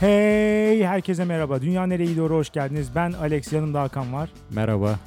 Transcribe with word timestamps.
Hey 0.00 0.84
herkese 0.84 1.24
merhaba. 1.24 1.62
Dünya 1.62 1.86
nereye 1.86 2.16
doğru 2.16 2.34
hoş 2.34 2.50
geldiniz. 2.50 2.94
Ben 2.94 3.12
Alex 3.12 3.52
yanımda 3.52 3.80
Hakan 3.82 4.12
var. 4.12 4.32
Merhaba. 4.50 4.98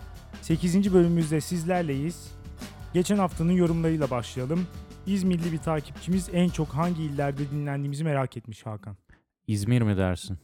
8. 0.41 0.93
bölümümüzde 0.93 1.41
sizlerleyiz. 1.41 2.31
Geçen 2.93 3.17
haftanın 3.17 3.51
yorumlarıyla 3.51 4.09
başlayalım. 4.09 4.67
İzmirli 5.05 5.51
bir 5.51 5.57
takipçimiz 5.57 6.29
en 6.33 6.49
çok 6.49 6.67
hangi 6.67 7.03
illerde 7.03 7.51
dinlendiğimizi 7.51 8.03
merak 8.03 8.37
etmiş 8.37 8.65
Hakan. 8.65 8.97
İzmir 9.47 9.81
mi 9.81 9.97
dersin? 9.97 10.37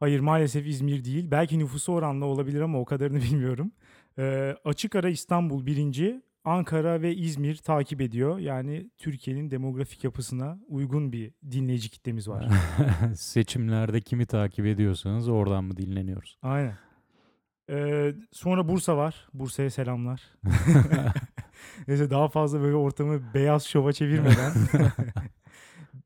Hayır 0.00 0.20
maalesef 0.20 0.66
İzmir 0.66 1.04
değil. 1.04 1.30
Belki 1.30 1.58
nüfusu 1.58 1.92
oranla 1.92 2.24
olabilir 2.24 2.60
ama 2.60 2.80
o 2.80 2.84
kadarını 2.84 3.18
bilmiyorum. 3.22 3.72
Ee, 4.18 4.56
açık 4.64 4.96
ara 4.96 5.08
İstanbul 5.08 5.66
birinci, 5.66 6.22
Ankara 6.44 7.02
ve 7.02 7.14
İzmir 7.14 7.56
takip 7.56 8.00
ediyor. 8.00 8.38
Yani 8.38 8.90
Türkiye'nin 8.98 9.50
demografik 9.50 10.04
yapısına 10.04 10.58
uygun 10.68 11.12
bir 11.12 11.32
dinleyici 11.50 11.90
kitlemiz 11.90 12.28
var. 12.28 12.48
Seçimlerde 13.16 14.00
kimi 14.00 14.26
takip 14.26 14.66
ediyorsanız 14.66 15.28
oradan 15.28 15.64
mı 15.64 15.76
dinleniyoruz? 15.76 16.38
Aynen. 16.42 16.78
Ee, 17.70 18.14
sonra 18.32 18.68
Bursa 18.68 18.96
var. 18.96 19.28
Bursa'ya 19.34 19.70
selamlar. 19.70 20.22
Neyse 21.88 22.10
daha 22.10 22.28
fazla 22.28 22.60
böyle 22.60 22.76
ortamı 22.76 23.34
beyaz 23.34 23.64
şova 23.64 23.92
çevirmeden 23.92 24.52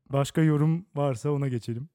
başka 0.09 0.41
yorum 0.41 0.85
varsa 0.95 1.31
ona 1.31 1.47
geçelim. 1.47 1.89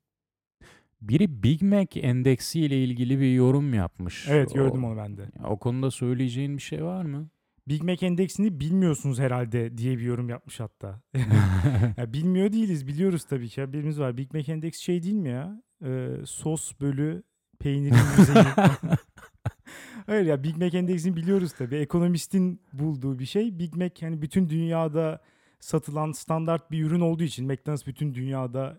Biri 1.00 1.42
Big 1.42 1.62
Mac 1.62 2.00
endeksi 2.00 2.60
ile 2.60 2.84
ilgili 2.84 3.20
bir 3.20 3.34
yorum 3.34 3.74
yapmış. 3.74 4.26
Evet 4.28 4.54
gördüm 4.54 4.84
o, 4.84 4.88
onu 4.88 4.96
ben 4.96 5.16
de. 5.16 5.30
O 5.48 5.58
konuda 5.58 5.90
söyleyeceğin 5.90 6.56
bir 6.56 6.62
şey 6.62 6.84
var 6.84 7.04
mı? 7.04 7.28
Big 7.68 7.82
Mac 7.82 8.06
endeksini 8.06 8.60
bilmiyorsunuz 8.60 9.18
herhalde 9.18 9.78
diye 9.78 9.98
bir 9.98 10.02
yorum 10.02 10.28
yapmış 10.28 10.60
hatta. 10.60 11.00
ya 11.96 12.12
bilmiyor 12.12 12.52
değiliz 12.52 12.86
biliyoruz 12.86 13.24
tabii 13.24 13.48
ki. 13.48 13.60
Haberimiz 13.60 14.00
var. 14.00 14.16
Big 14.16 14.34
Mac 14.34 14.52
endeksi 14.52 14.82
şey 14.82 15.02
değil 15.02 15.14
mi 15.14 15.28
ya? 15.28 15.62
Ee, 15.84 16.08
sos 16.24 16.72
bölü 16.80 17.22
peynirin 17.58 18.18
yüzeyi. 18.18 18.44
Hayır 20.06 20.26
ya 20.26 20.44
Big 20.44 20.56
Mac 20.56 20.78
endeksini 20.78 21.16
biliyoruz 21.16 21.52
tabii. 21.58 21.76
Ekonomistin 21.76 22.60
bulduğu 22.72 23.18
bir 23.18 23.26
şey. 23.26 23.58
Big 23.58 23.74
Mac 23.76 24.06
hani 24.06 24.22
bütün 24.22 24.48
dünyada 24.48 25.22
satılan 25.60 26.12
standart 26.12 26.70
bir 26.70 26.84
ürün 26.84 27.00
olduğu 27.00 27.22
için 27.22 27.46
McDonald's 27.46 27.86
bütün 27.86 28.14
dünyada 28.14 28.78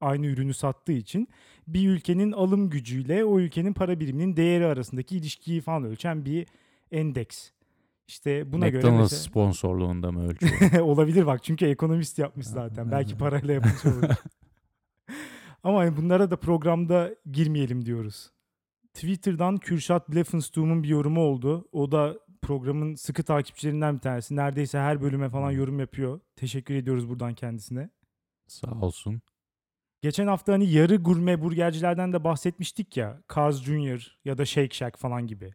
aynı 0.00 0.26
ürünü 0.26 0.54
sattığı 0.54 0.92
için 0.92 1.28
bir 1.66 1.88
ülkenin 1.88 2.32
alım 2.32 2.70
gücüyle 2.70 3.24
o 3.24 3.40
ülkenin 3.40 3.72
para 3.72 4.00
biriminin 4.00 4.36
değeri 4.36 4.66
arasındaki 4.66 5.16
ilişkiyi 5.16 5.60
falan 5.60 5.84
ölçen 5.84 6.24
bir 6.24 6.46
endeks. 6.92 7.50
İşte 8.08 8.52
buna 8.52 8.68
göre 8.68 8.82
McDonald's 8.82 9.12
mesela... 9.12 9.30
sponsorluğunda 9.30 10.12
mı 10.12 10.28
ölçüyor? 10.28 10.80
olabilir 10.80 11.26
bak 11.26 11.44
çünkü 11.44 11.66
ekonomist 11.66 12.18
yapmış 12.18 12.46
zaten. 12.46 12.90
Belki 12.90 13.18
parayla 13.18 13.54
yapmış 13.54 13.86
olur. 13.86 14.02
Ama 15.62 15.78
hani 15.78 15.96
bunlara 15.96 16.30
da 16.30 16.36
programda 16.36 17.14
girmeyelim 17.32 17.84
diyoruz. 17.84 18.30
Twitter'dan 18.94 19.56
Kürşat 19.56 20.08
Bleffenstuğ'un 20.08 20.82
bir 20.82 20.88
yorumu 20.88 21.20
oldu. 21.20 21.68
O 21.72 21.92
da 21.92 22.18
programın 22.42 22.94
sıkı 22.94 23.22
takipçilerinden 23.22 23.94
bir 23.94 24.00
tanesi. 24.00 24.36
Neredeyse 24.36 24.78
her 24.78 25.02
bölüme 25.02 25.28
falan 25.28 25.50
yorum 25.50 25.80
yapıyor. 25.80 26.20
Teşekkür 26.36 26.74
ediyoruz 26.74 27.08
buradan 27.08 27.34
kendisine. 27.34 27.90
Sağ 28.46 28.70
olsun. 28.70 29.22
Geçen 30.00 30.26
hafta 30.26 30.52
hani 30.52 30.70
yarı 30.70 30.96
gurme 30.96 31.42
burgercilerden 31.42 32.12
de 32.12 32.24
bahsetmiştik 32.24 32.96
ya. 32.96 33.22
Carl's 33.36 33.62
Jr. 33.62 34.18
ya 34.24 34.38
da 34.38 34.44
Shake 34.44 34.74
Shack 34.74 34.98
falan 34.98 35.26
gibi. 35.26 35.54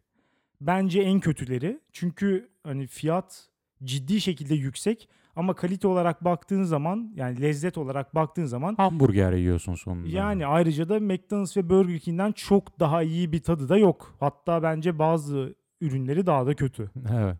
Bence 0.60 1.00
en 1.00 1.20
kötüleri. 1.20 1.80
Çünkü 1.92 2.48
hani 2.64 2.86
fiyat 2.86 3.48
ciddi 3.84 4.20
şekilde 4.20 4.54
yüksek 4.54 5.08
ama 5.36 5.54
kalite 5.54 5.88
olarak 5.88 6.24
baktığın 6.24 6.62
zaman 6.62 7.12
yani 7.16 7.40
lezzet 7.40 7.78
olarak 7.78 8.14
baktığın 8.14 8.44
zaman 8.44 8.74
Hamburger 8.74 9.32
yiyorsun 9.32 9.74
sonunda. 9.74 10.08
yani 10.08 10.46
ayrıca 10.46 10.88
da 10.88 11.00
McDonald's 11.00 11.56
ve 11.56 11.70
Burger 11.70 11.98
King'den 11.98 12.32
çok 12.32 12.80
daha 12.80 13.02
iyi 13.02 13.32
bir 13.32 13.42
tadı 13.42 13.68
da 13.68 13.76
yok. 13.76 14.16
Hatta 14.20 14.62
bence 14.62 14.98
bazı 14.98 15.54
ürünleri 15.80 16.26
daha 16.26 16.46
da 16.46 16.54
kötü. 16.54 16.90
Evet. 17.12 17.36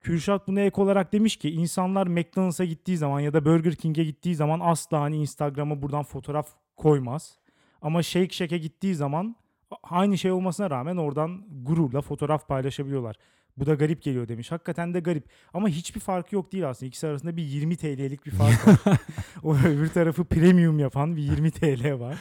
Kürşat 0.00 0.48
buna 0.48 0.60
ek 0.60 0.80
olarak 0.80 1.12
demiş 1.12 1.36
ki 1.36 1.50
insanlar 1.50 2.06
McDonald's'a 2.06 2.64
gittiği 2.64 2.96
zaman 2.96 3.20
ya 3.20 3.32
da 3.32 3.44
Burger 3.44 3.74
King'e 3.74 4.04
gittiği 4.04 4.34
zaman 4.34 4.60
asla 4.62 5.00
hani 5.00 5.16
Instagram'a 5.16 5.82
buradan 5.82 6.02
fotoğraf 6.02 6.48
koymaz. 6.76 7.38
Ama 7.82 8.02
Shake 8.02 8.34
Shack'e 8.34 8.58
gittiği 8.58 8.94
zaman 8.94 9.36
aynı 9.82 10.18
şey 10.18 10.30
olmasına 10.30 10.70
rağmen 10.70 10.96
oradan 10.96 11.44
gururla 11.62 12.00
fotoğraf 12.00 12.48
paylaşabiliyorlar. 12.48 13.16
Bu 13.56 13.66
da 13.66 13.74
garip 13.74 14.02
geliyor 14.02 14.28
demiş. 14.28 14.52
Hakikaten 14.52 14.94
de 14.94 15.00
garip. 15.00 15.24
Ama 15.54 15.68
hiçbir 15.68 16.00
farkı 16.00 16.34
yok 16.34 16.52
değil 16.52 16.68
aslında. 16.68 16.88
İkisi 16.88 17.06
arasında 17.06 17.36
bir 17.36 17.42
20 17.42 17.76
TL'lik 17.76 18.26
bir 18.26 18.30
fark 18.30 18.68
var. 18.68 18.98
o 19.42 19.56
öbür 19.56 19.88
tarafı 19.88 20.24
premium 20.24 20.78
yapan 20.78 21.16
bir 21.16 21.22
20 21.22 21.50
TL 21.50 22.00
var. 22.00 22.18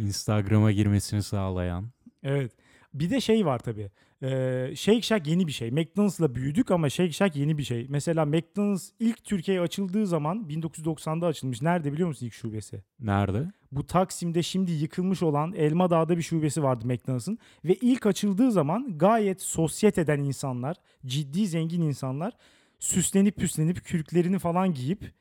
Instagram'a 0.00 0.72
girmesini 0.72 1.22
sağlayan. 1.22 1.90
Evet. 2.22 2.52
Bir 2.94 3.10
de 3.10 3.20
şey 3.20 3.46
var 3.46 3.58
tabii. 3.58 3.90
Ee, 4.22 4.72
Shake 4.76 5.02
Shack 5.02 5.26
yeni 5.26 5.46
bir 5.46 5.52
şey. 5.52 5.70
McDonald's'la 5.70 6.34
büyüdük 6.34 6.70
ama 6.70 6.90
Shake 6.90 7.12
Shack 7.12 7.36
yeni 7.36 7.58
bir 7.58 7.62
şey. 7.62 7.86
Mesela 7.88 8.24
McDonald's 8.24 8.90
ilk 9.00 9.24
Türkiye'ye 9.24 9.62
açıldığı 9.62 10.06
zaman 10.06 10.46
1990'da 10.48 11.26
açılmış. 11.26 11.62
Nerede 11.62 11.92
biliyor 11.92 12.08
musun 12.08 12.26
ilk 12.26 12.34
şubesi? 12.34 12.82
Nerede? 13.00 13.52
Bu 13.72 13.86
Taksim'de 13.86 14.42
şimdi 14.42 14.72
yıkılmış 14.72 15.22
olan 15.22 15.52
Elmadağ'da 15.52 16.16
bir 16.16 16.22
şubesi 16.22 16.62
vardı 16.62 16.86
McDonald's'ın. 16.86 17.38
Ve 17.64 17.74
ilk 17.74 18.06
açıldığı 18.06 18.52
zaman 18.52 18.98
gayet 18.98 19.42
sosyeteden 19.42 20.18
insanlar, 20.18 20.76
ciddi 21.06 21.46
zengin 21.46 21.82
insanlar 21.82 22.32
süslenip 22.78 23.36
püslenip 23.36 23.84
kürklerini 23.84 24.38
falan 24.38 24.74
giyip 24.74 25.12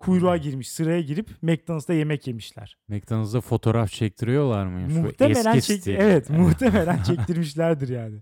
kuyruğa 0.00 0.36
girmiş, 0.36 0.70
sıraya 0.70 1.00
girip 1.00 1.28
McDonald's'ta 1.42 1.92
yemek 1.94 2.26
yemişler. 2.26 2.76
McDonald's'da 2.88 3.40
fotoğraf 3.40 3.90
çektiriyorlar? 3.90 4.66
Bu 4.66 5.00
Muhtemelen 5.00 5.56
eski 5.56 5.72
çek- 5.72 5.80
stil. 5.80 5.94
evet, 5.94 6.30
muhtemelen 6.38 7.02
çektirmişlerdir 7.02 7.88
yani. 7.88 8.16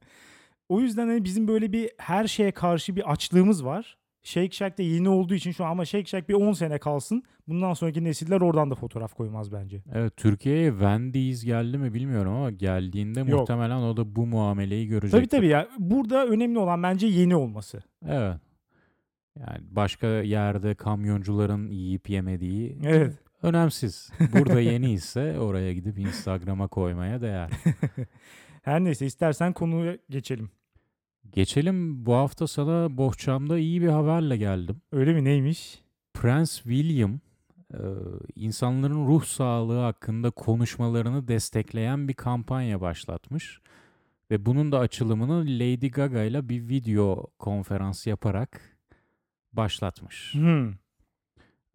O 0.68 0.80
yüzden 0.80 1.08
hani 1.08 1.24
bizim 1.24 1.48
böyle 1.48 1.72
bir 1.72 1.90
her 1.98 2.26
şeye 2.26 2.50
karşı 2.50 2.96
bir 2.96 3.12
açlığımız 3.12 3.64
var. 3.64 3.96
Shake 4.22 4.50
Shack 4.50 4.78
de 4.78 4.82
yeni 4.82 5.08
olduğu 5.08 5.34
için 5.34 5.50
şu 5.52 5.64
an 5.64 5.70
ama 5.70 5.84
Shake 5.84 6.04
Shack 6.04 6.28
bir 6.28 6.34
10 6.34 6.52
sene 6.52 6.78
kalsın. 6.78 7.22
Bundan 7.48 7.74
sonraki 7.74 8.04
nesiller 8.04 8.40
oradan 8.40 8.70
da 8.70 8.74
fotoğraf 8.74 9.14
koymaz 9.14 9.52
bence. 9.52 9.82
Evet 9.94 10.16
Türkiye'ye 10.16 10.70
Wendy's 10.70 11.44
geldi 11.44 11.78
mi 11.78 11.94
bilmiyorum 11.94 12.32
ama 12.32 12.50
geldiğinde 12.50 13.20
Yok. 13.20 13.28
muhtemelen 13.28 13.76
o 13.76 13.96
da 13.96 14.16
bu 14.16 14.26
muameleyi 14.26 14.86
görecek. 14.86 15.10
Tabii 15.12 15.28
tabii 15.28 15.48
ya. 15.48 15.68
Burada 15.78 16.26
önemli 16.26 16.58
olan 16.58 16.82
bence 16.82 17.06
yeni 17.06 17.36
olması. 17.36 17.82
Evet. 18.08 18.36
Yani 19.40 19.58
başka 19.70 20.06
yerde 20.06 20.74
kamyoncuların 20.74 21.70
yiyip 21.70 22.10
yemediği 22.10 22.78
Evet. 22.84 23.18
önemsiz. 23.42 24.10
Burada 24.32 24.60
yeni 24.72 24.92
ise 24.92 25.38
oraya 25.38 25.72
gidip 25.72 25.98
Instagram'a 25.98 26.68
koymaya 26.68 27.20
değer. 27.20 27.50
Her 28.62 28.84
neyse 28.84 29.06
istersen 29.06 29.52
konuya 29.52 29.98
geçelim. 30.10 30.50
Geçelim 31.30 32.06
bu 32.06 32.14
hafta 32.14 32.46
sana 32.46 32.96
bohçamda 32.96 33.58
iyi 33.58 33.82
bir 33.82 33.88
haberle 33.88 34.36
geldim. 34.36 34.76
Öyle 34.92 35.12
mi 35.12 35.24
neymiş? 35.24 35.78
Prens 36.14 36.56
William 36.62 37.20
e, 37.74 37.80
insanların 38.34 39.06
ruh 39.06 39.24
sağlığı 39.24 39.80
hakkında 39.80 40.30
konuşmalarını 40.30 41.28
destekleyen 41.28 42.08
bir 42.08 42.14
kampanya 42.14 42.80
başlatmış. 42.80 43.60
Ve 44.30 44.46
bunun 44.46 44.72
da 44.72 44.78
açılımını 44.78 45.40
Lady 45.44 45.88
Gaga 45.90 46.22
ile 46.22 46.48
bir 46.48 46.68
video 46.68 47.26
konferans 47.38 48.06
yaparak 48.06 48.77
başlatmış. 49.52 50.34
Hmm. 50.34 50.72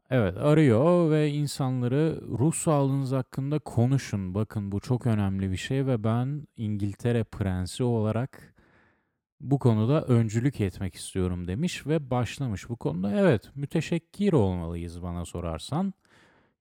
Evet 0.09 0.37
arıyor 0.37 1.11
ve 1.11 1.29
insanları 1.29 2.21
ruh 2.39 2.53
sağlığınız 2.53 3.11
hakkında 3.11 3.59
konuşun. 3.59 4.35
Bakın 4.35 4.71
bu 4.71 4.79
çok 4.79 5.07
önemli 5.07 5.51
bir 5.51 5.57
şey 5.57 5.87
ve 5.87 6.03
ben 6.03 6.47
İngiltere 6.57 7.23
prensi 7.23 7.83
olarak 7.83 8.53
bu 9.41 9.59
konuda 9.59 10.01
öncülük 10.01 10.61
etmek 10.61 10.95
istiyorum 10.95 11.47
demiş 11.47 11.87
ve 11.87 12.09
başlamış 12.09 12.69
bu 12.69 12.75
konuda. 12.75 13.11
Evet 13.11 13.51
müteşekkir 13.55 14.33
olmalıyız 14.33 15.03
bana 15.03 15.25
sorarsan. 15.25 15.93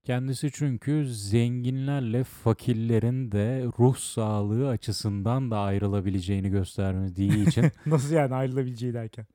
Kendisi 0.05 0.51
çünkü 0.53 1.07
zenginlerle 1.07 2.25
fakirlerin 2.25 3.33
de 3.33 3.65
ruh 3.79 3.97
sağlığı 3.97 4.69
açısından 4.69 5.51
da 5.51 5.59
ayrılabileceğini 5.59 6.51
gösterdiği 6.51 7.49
için. 7.49 7.65
Nasıl 7.87 8.15
yani 8.15 8.35
ayrılabileceği 8.35 8.95
derken? 8.95 9.27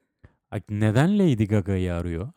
Neden 0.69 1.19
Lady 1.19 1.45
Gaga'yı 1.45 1.93
arıyor? 1.93 2.29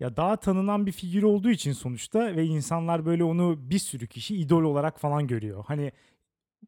Ya 0.00 0.16
daha 0.16 0.36
tanınan 0.36 0.86
bir 0.86 0.92
figür 0.92 1.22
olduğu 1.22 1.50
için 1.50 1.72
sonuçta 1.72 2.36
ve 2.36 2.44
insanlar 2.44 3.06
böyle 3.06 3.24
onu 3.24 3.70
bir 3.70 3.78
sürü 3.78 4.06
kişi 4.06 4.36
idol 4.36 4.62
olarak 4.62 5.00
falan 5.00 5.26
görüyor. 5.26 5.64
Hani 5.66 5.92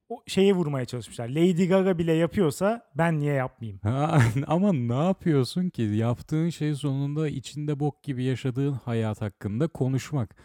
o 0.08 0.22
şeye 0.26 0.52
vurmaya 0.54 0.84
çalışmışlar. 0.84 1.28
Lady 1.28 1.68
Gaga 1.68 1.98
bile 1.98 2.12
yapıyorsa 2.12 2.90
ben 2.94 3.20
niye 3.20 3.34
yapmayayım? 3.34 3.80
Ha, 3.82 4.18
ama 4.46 4.72
ne 4.72 5.04
yapıyorsun 5.04 5.68
ki? 5.70 5.82
Yaptığın 5.82 6.50
şey 6.50 6.74
sonunda 6.74 7.28
içinde 7.28 7.80
bok 7.80 8.02
gibi 8.02 8.24
yaşadığın 8.24 8.72
hayat 8.72 9.20
hakkında 9.20 9.68
konuşmak. 9.68 10.36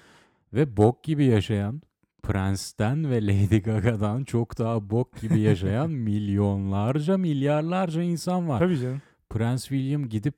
Ve 0.54 0.78
bok 0.78 1.04
gibi 1.04 1.26
yaşayan 1.26 1.82
Prince'ten 2.24 3.10
ve 3.10 3.28
Lady 3.28 3.58
Gaga'dan 3.58 4.24
çok 4.24 4.58
daha 4.58 4.90
bok 4.90 5.22
gibi 5.22 5.40
yaşayan 5.40 5.90
milyonlarca, 6.10 7.18
milyarlarca 7.18 8.02
insan 8.02 8.50
var. 8.50 8.60
Tabii 8.60 8.80
canım. 8.80 9.02
Prens 9.30 9.62
William 9.68 10.10
gidip 10.10 10.36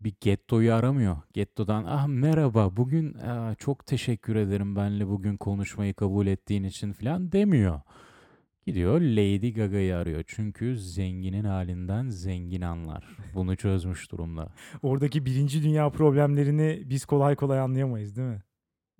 bir 0.00 0.14
gettoyu 0.20 0.74
aramıyor. 0.74 1.16
Gettodan 1.32 1.84
ah 1.88 2.06
merhaba 2.06 2.76
bugün 2.76 3.14
aa, 3.14 3.54
çok 3.54 3.86
teşekkür 3.86 4.36
ederim 4.36 4.76
benle 4.76 5.08
bugün 5.08 5.36
konuşmayı 5.36 5.94
kabul 5.94 6.26
ettiğin 6.26 6.64
için 6.64 6.92
falan 6.92 7.32
demiyor. 7.32 7.80
Gidiyor 8.66 9.00
Lady 9.00 9.52
Gaga'yı 9.52 9.96
arıyor. 9.96 10.24
Çünkü 10.26 10.78
zenginin 10.78 11.44
halinden 11.44 12.08
zengin 12.08 12.60
anlar. 12.60 13.16
Bunu 13.34 13.56
çözmüş 13.56 14.12
durumda. 14.12 14.48
Oradaki 14.82 15.24
birinci 15.24 15.62
dünya 15.62 15.90
problemlerini 15.90 16.82
biz 16.84 17.04
kolay 17.04 17.36
kolay 17.36 17.60
anlayamayız 17.60 18.16
değil 18.16 18.28
mi? 18.28 18.42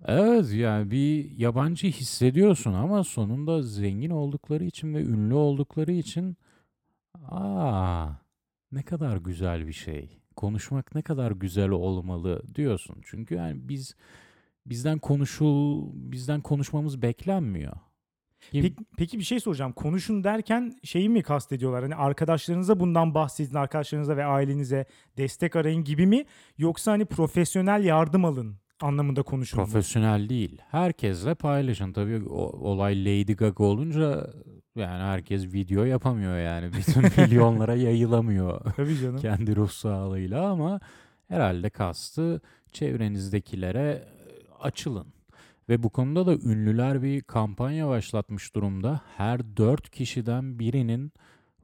Evet 0.05 0.53
yani 0.53 0.91
bir 0.91 1.31
yabancı 1.37 1.87
hissediyorsun 1.87 2.73
ama 2.73 3.03
sonunda 3.03 3.61
zengin 3.61 4.09
oldukları 4.09 4.63
için 4.63 4.93
ve 4.93 5.01
ünlü 5.01 5.33
oldukları 5.33 5.91
için 5.91 6.37
aa 7.29 8.26
ne 8.71 8.81
kadar 8.83 9.17
güzel 9.17 9.67
bir 9.67 9.73
şey. 9.73 10.17
Konuşmak 10.35 10.95
ne 10.95 11.01
kadar 11.01 11.31
güzel 11.31 11.69
olmalı 11.69 12.41
diyorsun. 12.55 12.97
Çünkü 13.05 13.35
yani 13.35 13.69
biz 13.69 13.95
bizden 14.65 14.99
konuşul 14.99 15.83
bizden 15.93 16.41
konuşmamız 16.41 17.01
beklenmiyor. 17.01 17.73
Peki, 18.51 18.75
peki 18.97 19.19
bir 19.19 19.23
şey 19.23 19.39
soracağım. 19.39 19.71
Konuşun 19.73 20.23
derken 20.23 20.73
şeyi 20.83 21.09
mi 21.09 21.23
kastediyorlar? 21.23 21.83
Hani 21.83 21.95
arkadaşlarınıza 21.95 22.79
bundan 22.79 23.13
bahsedin, 23.13 23.55
arkadaşlarınıza 23.55 24.17
ve 24.17 24.25
ailenize 24.25 24.85
destek 25.17 25.55
arayın 25.55 25.83
gibi 25.83 26.07
mi? 26.07 26.25
Yoksa 26.57 26.91
hani 26.91 27.05
profesyonel 27.05 27.83
yardım 27.83 28.25
alın 28.25 28.55
anlamında 28.81 29.23
konuşun? 29.23 29.57
Profesyonel 29.57 30.29
değil. 30.29 30.61
Herkesle 30.71 31.35
paylaşın. 31.35 31.93
Tabii 31.93 32.23
o- 32.29 32.69
olay 32.71 32.99
Lady 33.05 33.33
Gaga 33.33 33.63
olunca 33.63 34.29
yani 34.77 35.03
herkes 35.03 35.53
video 35.53 35.83
yapamıyor 35.83 36.37
yani. 36.37 36.73
Bütün 36.73 37.03
milyonlara 37.03 37.75
yayılamıyor 37.75 38.61
Tabii 38.75 38.97
canım. 38.99 39.17
kendi 39.17 39.55
ruh 39.55 39.69
sağlığıyla 39.69 40.49
ama 40.49 40.79
herhalde 41.27 41.69
kastı 41.69 42.41
çevrenizdekilere 42.71 43.81
e, 43.89 44.03
açılın. 44.59 45.07
Ve 45.69 45.83
bu 45.83 45.89
konuda 45.89 46.25
da 46.25 46.33
ünlüler 46.33 47.03
bir 47.03 47.21
kampanya 47.21 47.87
başlatmış 47.87 48.55
durumda. 48.55 49.01
Her 49.17 49.57
dört 49.57 49.89
kişiden 49.89 50.59
birinin 50.59 51.11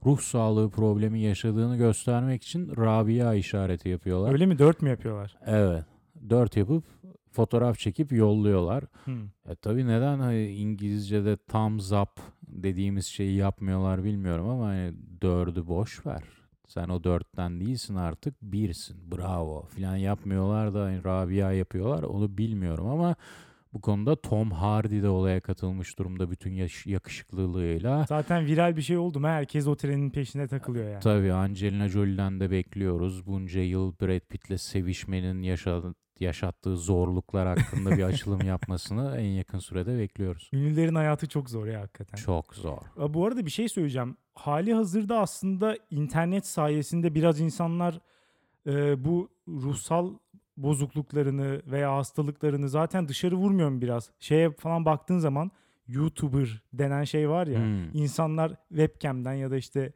ruh 0.06 0.20
sağlığı 0.20 0.70
problemi 0.70 1.20
yaşadığını 1.20 1.78
göstermek 1.78 2.44
için 2.44 2.72
Rabia 2.78 3.34
işareti 3.34 3.90
yapıyorlar. 3.90 4.32
Öyle 4.32 4.46
mi? 4.46 4.60
Dört 4.60 4.82
mü 4.82 4.90
yapıyorlar? 4.90 5.38
Evet. 5.46 5.84
Dört 6.30 6.58
yapıp 6.58 6.84
fotoğraf 7.34 7.80
çekip 7.80 8.12
yolluyorlar. 8.12 8.84
Hmm. 9.06 9.24
E 9.50 9.56
tabii 9.56 9.88
neden 9.88 10.20
hani 10.20 10.48
İngilizce'de 10.48 11.38
thumbs 11.38 11.92
up 11.92 12.10
dediğimiz 12.48 13.06
şeyi 13.06 13.36
yapmıyorlar 13.36 14.04
bilmiyorum 14.04 14.50
ama 14.50 14.66
hani 14.66 14.94
dördü 15.22 15.68
boş 15.68 16.06
ver. 16.06 16.24
Sen 16.68 16.90
o 16.90 17.04
dörtten 17.04 17.60
değilsin 17.60 17.96
artık 17.96 18.42
birsin. 18.42 18.98
Bravo 19.12 19.66
filan 19.66 19.96
yapmıyorlar 19.96 20.74
da 20.74 20.84
hani 20.84 21.04
Rabia 21.04 21.52
yapıyorlar 21.52 22.04
onu 22.04 22.38
bilmiyorum 22.38 22.88
ama 22.88 23.16
bu 23.74 23.82
konuda 23.82 24.16
Tom 24.16 24.52
Hardy 24.52 25.02
de 25.02 25.10
olaya 25.10 25.42
katılmış 25.42 26.00
durumda 26.00 26.32
bütün 26.32 26.52
yakışıklılığıyla. 26.86 28.06
Zaten 28.10 28.46
viral 28.46 28.76
bir 28.76 28.82
şey 28.82 28.98
oldu 28.98 29.20
mu 29.20 29.28
herkes 29.28 29.68
o 29.68 29.76
trenin 29.76 30.10
peşine 30.10 30.48
takılıyor 30.48 30.90
yani. 30.90 31.00
Tabii 31.00 31.34
Angelina 31.34 31.90
Jolie'den 31.90 32.40
de 32.40 32.52
bekliyoruz. 32.52 33.26
Bunca 33.28 33.62
yıl 33.62 33.94
Brad 34.02 34.20
Pitt'le 34.30 34.58
sevişmenin 34.58 35.42
yaşadığı, 35.42 35.94
yaşattığı 36.22 36.78
zorluklar 36.78 37.48
hakkında 37.48 37.98
bir 37.98 38.04
açılım 38.04 38.42
yapmasını 38.42 39.18
en 39.18 39.30
yakın 39.30 39.60
sürede 39.60 39.98
bekliyoruz. 39.98 40.50
Ünlülerin 40.54 40.96
hayatı 40.96 41.28
çok 41.28 41.50
zor 41.50 41.68
ya 41.68 41.82
hakikaten. 41.82 42.18
Çok 42.18 42.56
zor. 42.56 42.78
Bu 43.10 43.26
arada 43.26 43.46
bir 43.46 43.52
şey 43.52 43.70
söyleyeceğim. 43.70 44.18
Hali 44.34 44.74
hazırda 44.74 45.20
aslında 45.20 45.78
internet 45.90 46.46
sayesinde 46.46 47.16
biraz 47.16 47.40
insanlar 47.40 48.00
e, 48.68 49.06
bu 49.06 49.30
ruhsal 49.48 50.14
bozukluklarını 50.58 51.62
veya 51.66 51.96
hastalıklarını 51.96 52.70
zaten 52.70 53.08
dışarı 53.08 53.36
vurmuyor 53.36 53.70
mu 53.70 53.82
biraz? 53.82 54.12
Şeye 54.20 54.52
falan 54.52 54.86
baktığın 54.86 55.20
zaman 55.20 55.52
YouTuber 55.88 56.62
denen 56.74 57.04
şey 57.04 57.30
var 57.30 57.48
ya. 57.48 57.60
Hmm. 57.60 57.94
insanlar 57.94 58.56
webcam'den 58.70 59.34
ya 59.34 59.52
da 59.52 59.58
işte 59.58 59.94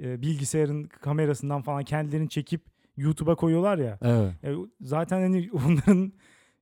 e, 0.00 0.22
bilgisayarın 0.22 0.84
kamerasından 0.84 1.62
falan 1.62 1.84
kendilerini 1.84 2.28
çekip 2.28 2.75
YouTube'a 2.96 3.34
koyuyorlar 3.34 3.78
ya. 3.78 3.98
Evet. 4.02 4.44
E, 4.44 4.54
zaten 4.80 5.20
hani 5.20 5.50
onların 5.66 6.12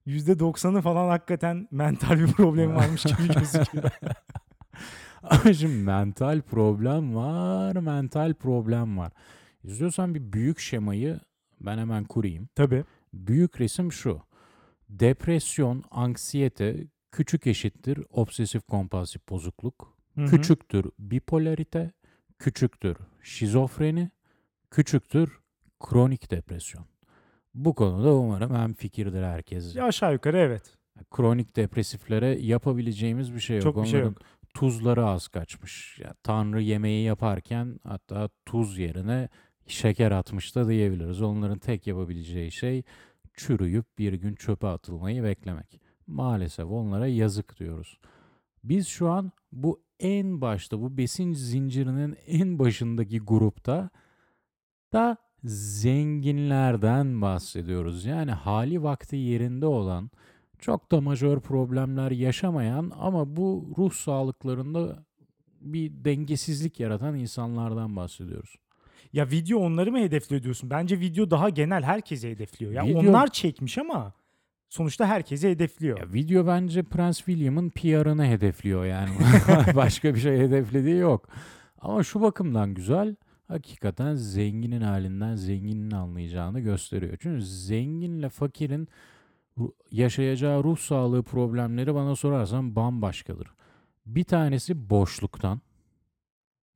%90'ı 0.07 0.81
falan 0.81 1.09
hakikaten 1.09 1.69
mental 1.71 2.19
bir 2.19 2.33
problemi 2.33 2.75
varmış 2.81 3.03
gibi 3.03 3.35
gözüküyor. 3.35 3.85
Ama 5.23 5.53
şimdi 5.53 5.83
mental 5.83 6.41
problem 6.41 7.15
var, 7.15 7.77
mental 7.77 8.35
problem 8.35 8.99
var. 8.99 9.13
İstiyorsan 9.65 10.15
bir 10.15 10.33
büyük 10.33 10.59
şemayı 10.59 11.21
ben 11.61 11.79
hemen 11.79 12.05
kurayım. 12.05 12.49
Tabii. 12.55 12.85
Büyük 13.13 13.61
resim 13.61 13.93
şu. 13.93 14.21
Depresyon, 14.89 15.85
anksiyete 15.91 16.87
küçük 17.13 17.47
eşittir 17.47 18.01
obsesif 18.11 18.67
kompulsif 18.67 19.29
bozukluk. 19.29 19.95
Hı 20.15 20.21
hı. 20.21 20.27
Küçüktür 20.27 20.91
bipolarite, 20.99 21.93
küçüktür 22.39 22.97
şizofreni, 23.23 24.11
küçüktür 24.71 25.39
kronik 25.85 26.31
depresyon. 26.31 26.85
Bu 27.55 27.75
konuda 27.75 28.15
umarım 28.15 28.55
hem 28.55 28.75
fikirdir 28.75 29.23
herkes. 29.23 29.77
Ya 29.77 29.85
aşağı 29.85 30.13
yukarı 30.13 30.39
evet. 30.39 30.77
Kronik 31.11 31.57
depresiflere 31.57 32.39
yapabileceğimiz 32.41 33.35
bir 33.35 33.41
şey 33.41 33.57
yok. 33.57 33.63
Çok 33.63 33.83
bir 33.83 33.89
şey 33.89 34.01
Onların 34.01 34.11
yok. 34.11 34.21
tuzları 34.55 35.07
az 35.07 35.29
kaçmış. 35.29 35.99
Ya, 35.99 36.15
Tanrı 36.23 36.63
yemeği 36.63 37.05
yaparken 37.05 37.81
hatta 37.85 38.29
tuz 38.47 38.79
yerine 38.79 39.29
şeker 39.67 40.11
atmış 40.11 40.55
da 40.55 40.69
diyebiliriz. 40.69 41.23
Onların 41.23 41.59
tek 41.59 41.87
yapabileceği 41.87 42.53
şey 42.53 42.83
çürüyüp 43.35 43.99
bir 43.99 44.13
gün 44.13 44.35
çöpe 44.35 44.67
atılmayı 44.67 45.23
beklemek. 45.23 45.81
Maalesef 46.07 46.67
onlara 46.67 47.07
yazık 47.07 47.59
diyoruz. 47.59 47.99
Biz 48.65 48.89
şu 48.89 49.11
an 49.11 49.33
bu 49.53 49.83
en 50.01 50.41
başta 50.41 50.81
bu 50.81 50.97
besin 50.97 51.33
zincirinin 51.33 52.17
en 52.27 52.59
başındaki 52.59 53.19
grupta 53.21 53.91
da 54.93 55.17
zenginlerden 55.44 57.23
bahsediyoruz. 57.23 58.05
Yani 58.05 58.31
hali 58.31 58.82
vakti 58.82 59.17
yerinde 59.17 59.67
olan, 59.67 60.11
çok 60.58 60.93
da 60.93 61.00
majör 61.00 61.41
problemler 61.41 62.11
yaşamayan 62.11 62.93
ama 62.99 63.37
bu 63.37 63.75
ruh 63.79 63.93
sağlıklarında 63.93 65.05
bir 65.61 66.05
dengesizlik 66.05 66.81
yaratan 66.81 67.14
insanlardan 67.19 67.96
bahsediyoruz. 67.96 68.56
Ya 69.12 69.31
video 69.31 69.58
onları 69.58 69.93
mı 69.93 69.99
hedefliyor 69.99 70.43
diyorsun? 70.43 70.70
Bence 70.70 71.00
video 71.00 71.31
daha 71.31 71.49
genel 71.49 71.82
herkese 71.82 72.30
hedefliyor. 72.30 72.73
Ya 72.73 72.83
Video- 72.83 72.99
onlar 72.99 73.28
çekmiş 73.28 73.78
ama 73.78 74.12
sonuçta 74.69 75.07
herkese 75.07 75.50
hedefliyor. 75.50 75.99
Ya 75.99 76.12
video 76.12 76.47
bence 76.47 76.83
Prince 76.83 77.16
William'ın 77.16 77.71
PR'ını 77.71 78.26
hedefliyor 78.26 78.85
yani. 78.85 79.11
Başka 79.76 80.14
bir 80.14 80.21
şey 80.21 80.38
hedeflediği 80.38 80.97
yok. 80.97 81.28
Ama 81.78 82.02
şu 82.02 82.21
bakımdan 82.21 82.75
güzel. 82.75 83.16
Hakikaten 83.49 84.15
zenginin 84.15 84.81
halinden 84.81 85.35
zenginin 85.35 85.91
anlayacağını 85.91 86.61
gösteriyor. 86.61 87.17
Çünkü 87.21 87.43
zenginle 87.43 88.29
fakirin 88.29 88.89
yaşayacağı 89.91 90.65
ruh 90.65 90.79
sağlığı 90.79 91.23
problemleri 91.23 91.95
bana 91.95 92.17
sorarsan 92.17 92.77
bambaşkadır. 92.77 93.49
Bir 94.07 94.25
tanesi 94.25 94.91
boşluktan 94.91 95.61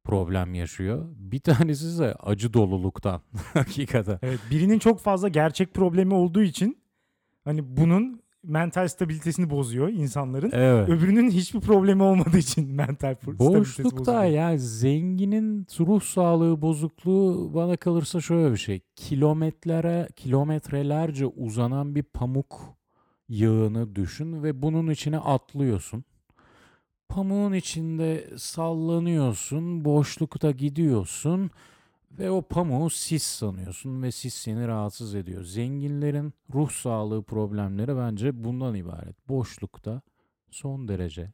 problem 0.05 0.55
yaşıyor. 0.55 1.07
Bir 1.17 1.41
tanesi 1.41 1.87
ise 1.87 2.15
acı 2.15 2.53
doluluktan. 2.53 3.21
Hakikaten. 3.55 4.19
Evet, 4.23 4.41
birinin 4.51 4.79
çok 4.79 5.01
fazla 5.01 5.29
gerçek 5.29 5.75
problemi 5.75 6.15
olduğu 6.15 6.43
için 6.43 6.79
hani 7.45 7.77
bunun 7.77 8.23
mental 8.45 8.89
stabilitesini 8.89 9.51
bozuyor 9.51 9.89
insanların. 9.89 10.51
Evet. 10.53 10.89
Öbürünün 10.89 11.31
hiçbir 11.31 11.61
problemi 11.61 12.03
olmadığı 12.03 12.39
için 12.39 12.69
mental 12.75 13.17
Boşlukta 13.27 14.25
yani 14.25 14.59
zenginin 14.59 15.67
ruh 15.81 16.03
sağlığı 16.03 16.63
bozukluğu 16.63 17.55
bana 17.55 17.77
kalırsa 17.77 18.21
şöyle 18.21 18.53
bir 18.53 18.59
şey. 18.59 18.81
Kilometrelere, 18.97 20.09
kilometrelerce 20.17 21.27
uzanan 21.27 21.95
bir 21.95 22.03
pamuk 22.03 22.61
yığını 23.29 23.97
düşün 23.97 24.43
ve 24.43 24.63
bunun 24.63 24.91
içine 24.91 25.19
atlıyorsun. 25.19 26.05
Pamuğun 27.09 27.53
içinde 27.53 28.31
sallanıyorsun, 28.37 29.85
boşlukta 29.85 30.51
gidiyorsun 30.51 31.51
ve 32.11 32.31
o 32.31 32.43
pamuğu 32.43 32.91
sis 32.91 33.23
sanıyorsun 33.23 34.03
ve 34.03 34.13
sis 34.13 34.35
seni 34.35 34.69
rahatsız 34.69 35.15
ediyor. 35.15 35.45
Zenginlerin 35.45 36.33
ruh 36.55 36.71
sağlığı 36.71 37.23
problemleri 37.23 37.97
bence 37.97 38.45
bundan 38.45 38.75
ibaret. 38.75 39.29
Boşlukta 39.29 40.03
son 40.51 40.89
derece 40.89 41.33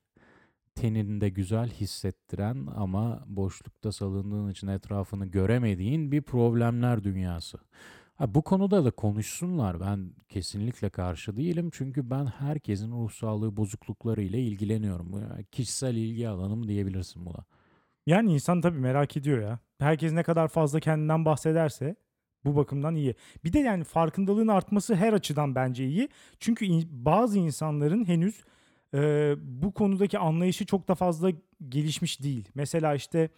teninde 0.75 1.29
güzel 1.29 1.71
hissettiren 1.71 2.67
ama 2.77 3.25
boşlukta 3.27 3.93
salındığın 3.93 4.51
için 4.51 4.67
etrafını 4.67 5.27
göremediğin 5.27 6.13
bir 6.13 6.23
problemler 6.23 7.05
dünyası. 7.05 7.59
Ha, 8.15 8.35
bu 8.35 8.43
konuda 8.43 8.85
da 8.85 8.91
konuşsunlar. 8.91 9.81
Ben 9.81 10.13
kesinlikle 10.29 10.91
karşı 10.91 11.37
değilim. 11.37 11.71
Çünkü 11.73 12.11
ben 12.11 12.27
herkesin 12.27 12.93
ruh 12.93 13.11
sağlığı 13.11 13.57
bozuklukları 13.57 14.23
ile 14.23 14.43
ilgileniyorum. 14.43 15.13
Kişisel 15.53 15.95
ilgi 15.97 16.29
alanım 16.29 16.69
diyebilirsin 16.69 17.27
buna. 17.27 17.45
Yani 18.07 18.33
insan 18.33 18.61
tabii 18.61 18.79
merak 18.79 19.17
ediyor 19.17 19.43
ya. 19.43 19.59
Herkes 19.79 20.13
ne 20.13 20.23
kadar 20.23 20.49
fazla 20.49 20.81
kendinden 20.81 21.25
bahsederse 21.25 21.97
Bu 22.45 22.57
bakımdan 22.57 22.95
iyi. 22.95 23.15
Bir 23.45 23.53
de 23.53 23.59
yani 23.59 23.85
farkındalığın 23.85 24.49
artması 24.49 24.95
her 24.95 25.13
açıdan 25.13 25.55
bence 25.55 25.85
iyi. 25.87 26.09
Çünkü 26.41 26.65
in- 26.65 26.89
bazı 26.91 27.39
insanların 27.39 28.09
henüz 28.09 28.45
e, 28.95 29.35
bu 29.39 29.73
konudaki 29.75 30.19
anlayışı 30.19 30.67
çok 30.67 30.89
da 30.89 30.95
fazla 30.95 31.31
gelişmiş 31.69 32.23
değil. 32.23 32.49
Mesela 32.55 32.95
işte 32.95 33.29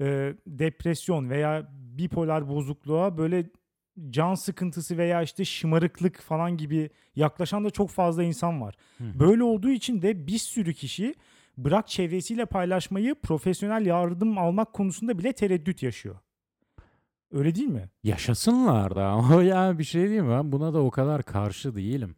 e, 0.00 0.34
depresyon 0.46 1.30
veya 1.30 1.68
bipolar 1.72 2.48
bozukluğa 2.48 3.18
böyle 3.18 3.44
can 4.10 4.34
sıkıntısı 4.34 4.98
veya 4.98 5.22
işte 5.22 5.44
şımarıklık 5.44 6.20
falan 6.20 6.56
gibi 6.56 6.90
yaklaşan 7.16 7.64
da 7.64 7.70
çok 7.70 7.90
fazla 7.90 8.22
insan 8.22 8.60
var. 8.60 8.76
Hı. 8.98 9.04
Böyle 9.20 9.42
olduğu 9.42 9.70
için 9.70 10.02
de 10.02 10.26
bir 10.26 10.38
sürü 10.38 10.74
kişi 10.74 11.14
bırak 11.56 11.88
çevresiyle 11.88 12.46
paylaşmayı 12.46 13.14
profesyonel 13.14 13.86
yardım 13.86 14.38
almak 14.38 14.72
konusunda 14.72 15.18
bile 15.18 15.32
tereddüt 15.32 15.82
yaşıyor. 15.82 16.16
Öyle 17.32 17.54
değil 17.54 17.68
mi? 17.68 17.90
Yaşasınlar 18.02 18.96
da 18.96 19.06
ama 19.06 19.42
ya 19.42 19.78
bir 19.78 19.84
şey 19.84 20.02
diyeyim? 20.02 20.30
Ben 20.30 20.52
buna 20.52 20.74
da 20.74 20.82
o 20.82 20.90
kadar 20.90 21.22
karşı 21.22 21.74
değilim. 21.74 22.16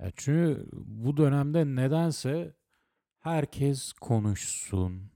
Ya 0.00 0.10
çünkü 0.16 0.66
bu 0.72 1.16
dönemde 1.16 1.64
nedense 1.66 2.54
herkes 3.18 3.92
konuşsun. 3.92 5.10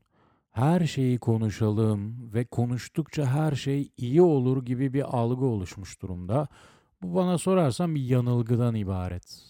Her 0.51 0.87
şeyi 0.87 1.19
konuşalım 1.19 2.31
ve 2.35 2.45
konuştukça 2.45 3.27
her 3.27 3.53
şey 3.53 3.93
iyi 3.97 4.23
olur 4.23 4.65
gibi 4.65 4.93
bir 4.93 5.17
algı 5.19 5.45
oluşmuş 5.45 6.03
durumda. 6.03 6.49
Bu 7.03 7.15
bana 7.15 7.39
sorarsan 7.39 7.95
bir 7.95 8.01
yanılgıdan 8.03 8.75
ibaret. 8.75 9.43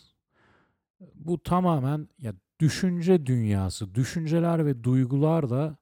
Bu 1.14 1.42
tamamen 1.42 2.08
ya 2.18 2.34
düşünce 2.60 3.26
dünyası, 3.26 3.94
düşünceler 3.94 4.66
ve 4.66 4.84
duygular 4.84 5.50
da 5.50 5.76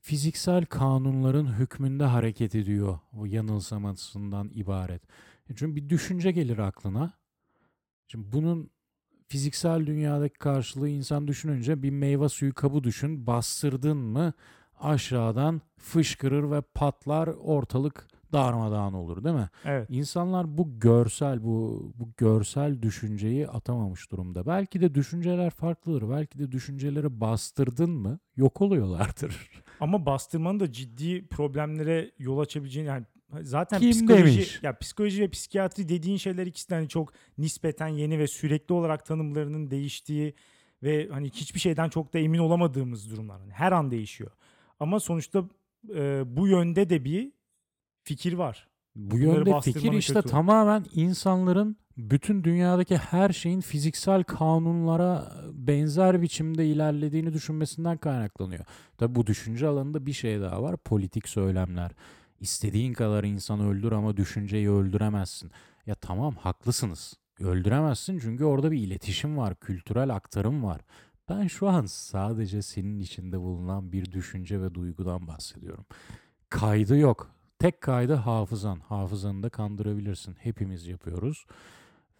fiziksel 0.00 0.66
kanunların 0.66 1.58
hükmünde 1.58 2.04
hareket 2.04 2.54
ediyor. 2.54 2.98
O 3.12 3.24
yanılsamasından 3.24 4.50
ibaret. 4.54 5.02
E 5.50 5.54
Çünkü 5.56 5.76
bir 5.76 5.88
düşünce 5.88 6.32
gelir 6.32 6.58
aklına. 6.58 7.12
Şimdi 8.06 8.32
bunun 8.32 8.70
fiziksel 9.28 9.86
dünyadaki 9.86 10.38
karşılığı 10.38 10.88
insan 10.88 11.28
düşününce 11.28 11.82
bir 11.82 11.90
meyve 11.90 12.28
suyu 12.28 12.54
kabı 12.54 12.84
düşün. 12.84 13.26
Bastırdın 13.26 13.96
mı 13.96 14.32
aşağıdan 14.80 15.60
fışkırır 15.76 16.50
ve 16.50 16.60
patlar 16.60 17.28
ortalık 17.28 18.08
darmadağın 18.34 18.92
olur 18.92 19.24
değil 19.24 19.34
mi? 19.34 19.48
Evet. 19.64 19.86
İnsanlar 19.90 20.58
bu 20.58 20.80
görsel 20.80 21.44
bu 21.44 21.92
bu 21.94 22.08
görsel 22.16 22.82
düşünceyi 22.82 23.48
atamamış 23.48 24.10
durumda. 24.10 24.46
Belki 24.46 24.80
de 24.80 24.94
düşünceler 24.94 25.50
farklıdır. 25.50 26.10
Belki 26.10 26.38
de 26.38 26.52
düşünceleri 26.52 27.20
bastırdın 27.20 27.90
mı 27.90 28.18
yok 28.36 28.60
oluyorlardır. 28.62 29.50
Ama 29.80 30.06
bastırmanın 30.06 30.60
da 30.60 30.72
ciddi 30.72 31.26
problemlere 31.28 32.10
yol 32.18 32.38
açabileceğini 32.38 32.88
yani 32.88 33.04
zaten 33.42 33.80
Kim 33.80 33.90
psikoloji 33.90 34.24
demiş? 34.24 34.60
ya 34.62 34.78
psikoloji 34.78 35.22
ve 35.22 35.28
psikiyatri 35.28 35.88
dediğin 35.88 36.16
şeyler 36.16 36.46
ikisi 36.46 36.70
de 36.70 36.74
hani 36.74 36.88
çok 36.88 37.12
nispeten 37.38 37.88
yeni 37.88 38.18
ve 38.18 38.26
sürekli 38.26 38.72
olarak 38.72 39.06
tanımlarının 39.06 39.70
değiştiği 39.70 40.34
ve 40.82 41.08
hani 41.08 41.30
hiçbir 41.30 41.60
şeyden 41.60 41.88
çok 41.88 42.14
da 42.14 42.18
emin 42.18 42.38
olamadığımız 42.38 43.10
durumlar. 43.10 43.40
Hani 43.40 43.52
her 43.52 43.72
an 43.72 43.90
değişiyor. 43.90 44.30
Ama 44.80 45.00
sonuçta 45.00 45.44
e, 45.94 46.22
bu 46.36 46.48
yönde 46.48 46.90
de 46.90 47.04
bir 47.04 47.32
fikir 48.04 48.32
var. 48.32 48.68
Bu 48.96 49.10
Bunları 49.10 49.24
yönde 49.24 49.60
fikir 49.60 49.92
işte 49.92 50.14
kötü. 50.14 50.28
tamamen 50.28 50.84
insanların 50.94 51.76
bütün 51.96 52.44
dünyadaki 52.44 52.96
her 52.96 53.28
şeyin 53.30 53.60
fiziksel 53.60 54.24
kanunlara 54.24 55.32
benzer 55.52 56.22
biçimde 56.22 56.66
ilerlediğini 56.66 57.32
düşünmesinden 57.32 57.96
kaynaklanıyor. 57.98 58.64
Tabi 58.98 59.14
bu 59.14 59.26
düşünce 59.26 59.66
alanında 59.66 60.06
bir 60.06 60.12
şey 60.12 60.40
daha 60.40 60.62
var. 60.62 60.76
Politik 60.76 61.28
söylemler. 61.28 61.90
İstediğin 62.40 62.92
kadar 62.92 63.24
insan 63.24 63.60
öldür 63.60 63.92
ama 63.92 64.16
düşünceyi 64.16 64.70
öldüremezsin. 64.70 65.50
Ya 65.86 65.94
tamam 65.94 66.34
haklısınız. 66.34 67.14
Öldüremezsin 67.40 68.18
çünkü 68.18 68.44
orada 68.44 68.70
bir 68.72 68.78
iletişim 68.78 69.36
var, 69.36 69.54
kültürel 69.60 70.14
aktarım 70.14 70.64
var. 70.64 70.80
Ben 71.28 71.46
şu 71.46 71.68
an 71.68 71.86
sadece 71.86 72.62
senin 72.62 73.00
içinde 73.00 73.40
bulunan 73.40 73.92
bir 73.92 74.12
düşünce 74.12 74.62
ve 74.62 74.74
duygudan 74.74 75.26
bahsediyorum. 75.26 75.86
Kaydı 76.50 76.96
yok. 76.98 77.33
Tek 77.64 77.80
kaydı 77.80 78.14
hafızan. 78.14 78.80
Hafızanı 78.80 79.42
da 79.42 79.48
kandırabilirsin. 79.48 80.36
Hepimiz 80.40 80.86
yapıyoruz. 80.86 81.46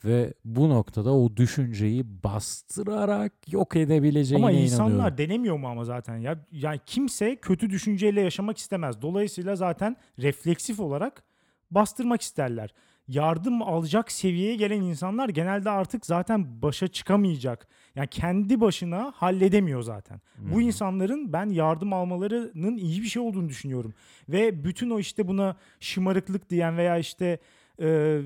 Ve 0.05 0.35
bu 0.45 0.69
noktada 0.69 1.15
o 1.15 1.37
düşünceyi 1.37 2.23
bastırarak 2.25 3.33
yok 3.53 3.77
edebileceğine 3.77 4.47
Ama 4.47 4.53
insanlar 4.53 4.91
inanıyorum. 4.91 5.19
denemiyor 5.19 5.57
mu 5.57 5.69
ama 5.69 5.85
zaten 5.85 6.17
ya? 6.17 6.47
Yani 6.53 6.81
kimse 6.87 7.37
kötü 7.37 7.71
düşünceyle 7.71 8.21
yaşamak 8.21 8.59
istemez. 8.59 9.03
Dolayısıyla 9.03 9.57
zaten 9.57 9.97
refleksif 10.19 10.81
olarak 10.81 11.23
bastırmak 11.71 12.23
isterler. 12.23 12.75
Yardım 13.09 13.63
alacak 13.63 14.13
seviyeye 14.13 14.57
gelen 14.57 14.81
insanlar 14.81 15.29
genelde 15.29 15.71
artık 15.71 16.07
zaten 16.07 16.63
başa 16.63 16.89
çıkamayacak. 16.89 17.69
Yani 17.95 18.09
kendi 18.09 18.61
başına 18.61 19.13
halledemiyor 19.17 19.83
zaten. 19.83 20.21
Bu 20.39 20.55
Hı 20.55 20.59
hı. 20.59 20.61
insanların 20.63 21.33
ben 21.33 21.47
yardım 21.47 21.93
almalarının 21.93 22.77
iyi 22.77 23.03
bir 23.03 23.07
şey 23.07 23.23
olduğunu 23.23 23.49
düşünüyorum. 23.49 23.95
Ve 24.29 24.65
bütün 24.65 24.91
o 24.91 24.99
işte 24.99 25.29
buna 25.29 25.57
şımarıklık 25.81 26.51
diyen 26.51 26.77
veya 26.77 26.99
işte 26.99 27.39
e, 27.81 28.21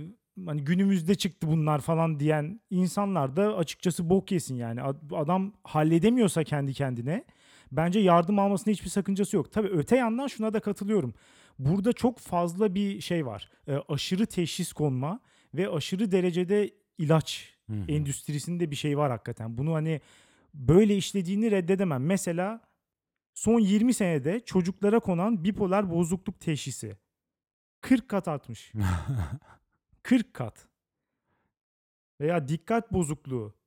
hani 0.46 0.64
günümüzde 0.64 1.14
çıktı 1.14 1.46
bunlar 1.50 1.78
falan 1.80 2.20
diyen 2.20 2.60
insanlar 2.70 3.36
da 3.36 3.56
açıkçası 3.56 4.10
bok 4.10 4.32
yesin 4.32 4.54
yani. 4.54 4.82
Ad- 4.82 5.12
Adam 5.16 5.52
halledemiyorsa 5.64 6.44
kendi 6.44 6.74
kendine 6.74 7.24
bence 7.72 8.00
yardım 8.00 8.38
almasında 8.38 8.70
hiçbir 8.70 8.88
sakıncası 8.90 9.36
yok. 9.36 9.52
Tabii 9.52 9.68
öte 9.68 9.96
yandan 9.96 10.26
şuna 10.26 10.52
da 10.52 10.60
katılıyorum. 10.60 11.14
Burada 11.58 11.92
çok 11.92 12.18
fazla 12.18 12.74
bir 12.74 13.00
şey 13.00 13.26
var. 13.26 13.50
E, 13.68 13.76
aşırı 13.88 14.26
teşhis 14.26 14.72
konma 14.72 15.20
ve 15.54 15.68
aşırı 15.68 16.12
derecede 16.12 16.70
ilaç 16.98 17.54
Hı 17.66 17.72
hı. 17.72 17.84
endüstrisinde 17.88 18.70
bir 18.70 18.76
şey 18.76 18.98
var 18.98 19.10
hakikaten. 19.10 19.58
Bunu 19.58 19.74
hani 19.74 20.00
böyle 20.54 20.96
işlediğini 20.96 21.50
reddedemem. 21.50 22.06
Mesela 22.06 22.60
son 23.34 23.60
20 23.60 23.94
senede 23.94 24.40
çocuklara 24.40 25.00
konan 25.00 25.44
bipolar 25.44 25.90
bozukluk 25.90 26.40
teşhisi 26.40 26.96
40 27.80 28.08
kat 28.08 28.28
artmış. 28.28 28.72
40 30.02 30.34
kat. 30.34 30.68
Veya 32.20 32.48
dikkat 32.48 32.92
bozukluğu 32.92 33.57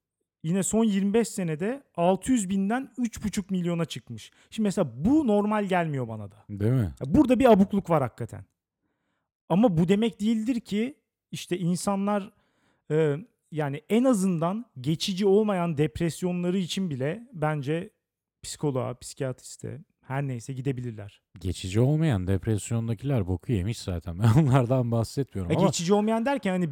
yine 0.43 0.63
son 0.63 0.83
25 0.83 1.27
senede 1.27 1.83
600 1.95 2.49
binden 2.49 2.91
3,5 2.97 3.43
milyona 3.49 3.85
çıkmış. 3.85 4.31
Şimdi 4.49 4.67
mesela 4.67 4.91
bu 4.95 5.27
normal 5.27 5.65
gelmiyor 5.65 6.07
bana 6.07 6.31
da. 6.31 6.45
Değil 6.49 6.71
mi? 6.71 6.93
Burada 7.05 7.39
bir 7.39 7.51
abukluk 7.51 7.89
var 7.89 8.01
hakikaten. 8.01 8.45
Ama 9.49 9.77
bu 9.77 9.87
demek 9.87 10.21
değildir 10.21 10.59
ki 10.59 10.97
işte 11.31 11.57
insanlar 11.57 12.31
e, 12.91 13.17
yani 13.51 13.81
en 13.89 14.03
azından 14.03 14.65
geçici 14.81 15.25
olmayan 15.25 15.77
depresyonları 15.77 16.57
için 16.57 16.89
bile 16.89 17.27
bence 17.33 17.89
psikoloğa, 18.43 18.97
psikiyatriste 18.99 19.81
her 20.11 20.27
neyse 20.27 20.53
gidebilirler. 20.53 21.21
Geçici 21.39 21.79
olmayan 21.79 22.27
depresyondakiler 22.27 23.27
boku 23.27 23.51
yemiş 23.51 23.79
zaten. 23.79 24.19
Ben 24.23 24.41
onlardan 24.43 24.91
bahsetmiyorum 24.91 25.51
Ya 25.51 25.57
ama 25.57 25.67
geçici 25.67 25.93
olmayan 25.93 26.25
derken 26.25 26.51
hani 26.51 26.69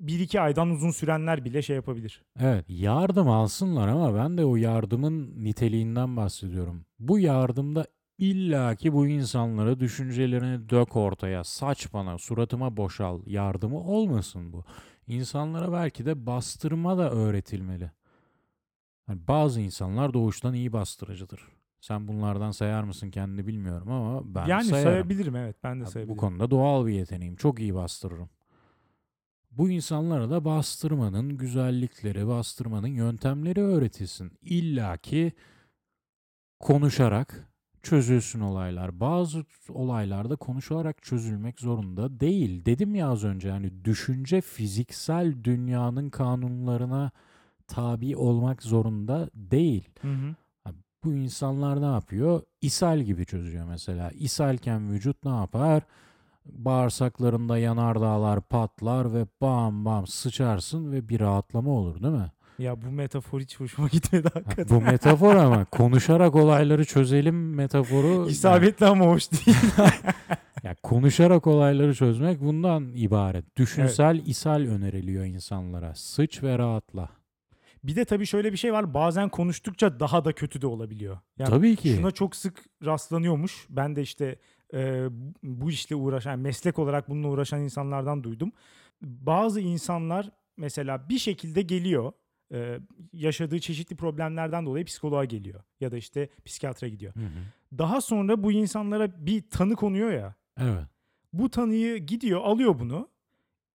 bir 0.00 0.20
iki 0.20 0.40
aydan 0.40 0.70
uzun 0.70 0.90
sürenler 0.90 1.44
bile 1.44 1.62
şey 1.62 1.76
yapabilir. 1.76 2.22
evet 2.40 2.64
yardım 2.68 3.28
alsınlar 3.30 3.88
ama 3.88 4.14
ben 4.14 4.38
de 4.38 4.44
o 4.44 4.56
yardımın 4.56 5.44
niteliğinden 5.44 6.16
bahsediyorum. 6.16 6.84
Bu 6.98 7.18
yardımda 7.18 7.86
illaki 8.18 8.92
bu 8.92 9.06
insanlara 9.06 9.80
düşüncelerini 9.80 10.68
dök 10.68 10.96
ortaya, 10.96 11.44
saç 11.44 11.92
bana, 11.92 12.18
suratıma 12.18 12.76
boşal 12.76 13.20
yardımı 13.26 13.78
olmasın 13.80 14.52
bu. 14.52 14.64
İnsanlara 15.06 15.72
belki 15.72 16.06
de 16.06 16.26
bastırma 16.26 16.98
da 16.98 17.10
öğretilmeli. 17.10 17.90
Hani 19.06 19.28
bazı 19.28 19.60
insanlar 19.60 20.14
doğuştan 20.14 20.54
iyi 20.54 20.72
bastırıcıdır. 20.72 21.40
Sen 21.80 22.08
bunlardan 22.08 22.50
sayar 22.50 22.82
mısın 22.82 23.10
kendini 23.10 23.46
bilmiyorum 23.46 23.90
ama 23.90 24.34
ben 24.34 24.46
yani 24.46 24.64
sayarım. 24.64 24.92
sayabilirim 24.92 25.36
evet 25.36 25.56
ben 25.64 25.80
de 25.80 25.84
Ya 25.84 25.90
sayabilirim. 25.90 26.16
Bu 26.16 26.20
konuda 26.20 26.50
doğal 26.50 26.86
bir 26.86 26.92
yeteneğim. 26.92 27.36
Çok 27.36 27.60
iyi 27.60 27.74
bastırırım. 27.74 28.28
Bu 29.50 29.70
insanlara 29.70 30.30
da 30.30 30.44
bastırmanın 30.44 31.36
güzellikleri, 31.36 32.26
bastırmanın 32.26 32.86
yöntemleri 32.86 33.60
öğretilsin. 33.60 34.32
İlla 34.42 34.96
ki 34.96 35.32
konuşarak 36.60 37.48
çözülsün 37.82 38.40
olaylar. 38.40 39.00
Bazı 39.00 39.44
olaylarda 39.68 40.36
konuşarak 40.36 41.02
çözülmek 41.02 41.60
zorunda 41.60 42.20
değil. 42.20 42.64
Dedim 42.64 42.94
ya 42.94 43.08
az 43.08 43.24
önce 43.24 43.48
yani 43.48 43.84
düşünce 43.84 44.40
fiziksel 44.40 45.44
dünyanın 45.44 46.10
kanunlarına 46.10 47.10
tabi 47.66 48.16
olmak 48.16 48.62
zorunda 48.62 49.30
değil. 49.34 49.88
Hı 50.02 50.12
hı. 50.12 50.34
Ha, 51.06 51.10
Bu 51.10 51.14
insanlar 51.16 51.82
ne 51.82 51.86
yapıyor? 51.86 52.42
İshal 52.60 53.00
gibi 53.00 53.26
çözüyor 53.26 53.66
mesela. 53.66 54.10
İshalken 54.10 54.92
vücut 54.92 55.24
ne 55.24 55.30
yapar? 55.36 55.82
Bağırsaklarında 56.46 57.58
yanardağlar 57.58 58.40
patlar 58.40 59.14
ve 59.14 59.26
bam 59.40 59.84
bam 59.84 60.06
sıçarsın 60.06 60.92
ve 60.92 61.08
bir 61.08 61.20
rahatlama 61.20 61.70
olur 61.70 62.02
değil 62.02 62.14
mi? 62.14 62.30
Ya 62.58 62.82
bu 62.82 62.90
metafor 62.90 63.40
hiç 63.40 63.60
hoşuma 63.60 63.88
gitmedi 63.92 64.28
Ha, 64.34 64.40
hakikaten. 64.44 64.76
Bu 64.76 64.84
metafor 64.84 65.34
ama 65.36 65.64
konuşarak 65.64 66.34
olayları 66.34 66.84
çözelim 66.84 67.54
metaforu. 67.54 68.26
İsabetli 68.30 68.86
ama 68.86 69.04
hoş 69.06 69.32
değil. 69.32 69.56
Yani 70.62 70.76
konuşarak 70.82 71.46
olayları 71.46 71.94
çözmek 71.94 72.40
bundan 72.40 72.92
ibaret. 72.94 73.56
Düşünsel 73.56 74.22
ishal 74.26 74.60
öneriliyor 74.60 75.24
insanlara. 75.24 75.94
Sıç 75.94 76.42
ve 76.42 76.58
rahatla. 76.58 77.08
Bir 77.84 77.96
de 77.96 78.04
tabii 78.04 78.26
şöyle 78.26 78.52
bir 78.52 78.56
şey 78.56 78.72
var. 78.72 78.94
Bazen 78.94 79.28
konuştukça 79.28 80.00
daha 80.00 80.24
da 80.24 80.32
kötü 80.32 80.62
de 80.62 80.66
olabiliyor. 80.66 81.18
Yani 81.38 81.50
Tabii 81.50 81.76
ki. 81.76 81.88
Şuna 81.88 82.10
çok 82.10 82.36
sık 82.36 82.64
rastlanıyormuş. 82.84 83.66
Ben 83.70 83.96
de 83.96 84.02
işte 84.02 84.38
e, 84.74 85.06
bu 85.42 85.70
işle 85.70 85.94
uğraşan, 85.96 86.30
yani 86.30 86.42
meslek 86.42 86.78
olarak 86.78 87.08
bununla 87.08 87.28
uğraşan 87.28 87.60
insanlardan 87.60 88.24
duydum. 88.24 88.52
Bazı 89.02 89.60
insanlar 89.60 90.30
mesela 90.56 91.08
bir 91.08 91.18
şekilde 91.18 91.62
geliyor. 91.62 92.12
e, 92.52 92.78
yaşadığı 93.12 93.60
çeşitli 93.60 93.96
problemlerden 93.96 94.66
dolayı 94.66 94.84
psikoloğa 94.84 95.24
geliyor. 95.24 95.60
Ya 95.80 95.92
da 95.92 95.96
işte 95.96 96.28
psikiyatra 96.44 96.88
gidiyor. 96.88 97.14
Hı 97.14 97.20
hı. 97.20 97.78
Daha 97.78 98.00
sonra 98.00 98.42
bu 98.42 98.52
insanlara 98.52 99.26
bir 99.26 99.50
tanı 99.50 99.74
konuyor 99.76 100.12
ya. 100.12 100.34
Evet. 100.60 100.84
Bu 101.32 101.50
tanıyı 101.50 101.96
gidiyor, 101.98 102.40
alıyor 102.44 102.78
bunu. 102.78 103.08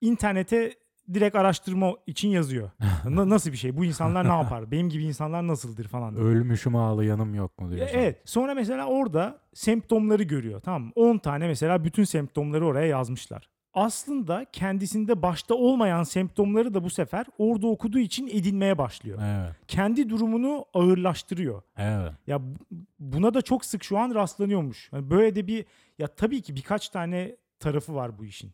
internete 0.02 0.76
direkt 1.14 1.36
araştırma 1.36 1.94
için 2.08 2.30
yazıyor. 2.30 2.70
Na- 3.06 3.30
nasıl 3.30 3.52
bir 3.52 3.58
şey? 3.58 3.78
Bu 3.78 3.86
insanlar 3.86 4.24
ne 4.30 4.34
yapar? 4.34 4.72
Benim 4.72 4.90
gibi 4.90 5.04
insanlar 5.04 5.48
nasıldır 5.48 5.88
falan. 5.88 6.16
diye. 6.16 6.26
Ölmüşüm 6.26 6.76
ağlayanım 6.76 7.36
yok 7.36 7.60
mu 7.60 7.72
Ya 7.72 7.78
diyorsun. 7.78 7.98
Evet. 7.98 8.22
Sonra 8.26 8.54
mesela 8.54 8.86
orada 8.86 9.40
semptomları 9.54 10.24
görüyor. 10.24 10.60
Tamam 10.60 10.82
mı? 10.84 10.92
10 10.96 11.18
tane 11.18 11.48
mesela 11.48 11.84
bütün 11.84 12.04
semptomları 12.04 12.66
oraya 12.66 12.88
yazmışlar. 12.88 13.50
Aslında 13.74 14.46
kendisinde 14.52 15.22
başta 15.22 15.56
olmayan 15.56 16.04
semptomları 16.04 16.74
da 16.74 16.84
bu 16.84 16.90
sefer 16.90 17.26
orada 17.38 17.68
okuduğu 17.68 18.00
için 18.00 18.28
edinmeye 18.28 18.78
başlıyor. 18.78 19.20
Evet. 19.24 19.56
Kendi 19.68 20.10
durumunu 20.10 20.66
ağırlaştırıyor. 20.74 21.62
Evet. 21.78 22.12
Ya 22.28 22.42
bu- 22.42 22.76
buna 23.00 23.34
da 23.34 23.42
çok 23.42 23.66
sık 23.66 23.84
şu 23.84 23.98
an 23.98 24.16
rastlanıyormuş. 24.16 24.90
Yani 24.94 25.10
böyle 25.10 25.36
de 25.36 25.48
bir 25.48 25.66
ya 26.00 26.08
tabii 26.08 26.42
ki 26.42 26.56
birkaç 26.56 26.90
tane 26.90 27.36
tarafı 27.60 27.96
var 27.96 28.18
bu 28.20 28.26
işin. 28.26 28.52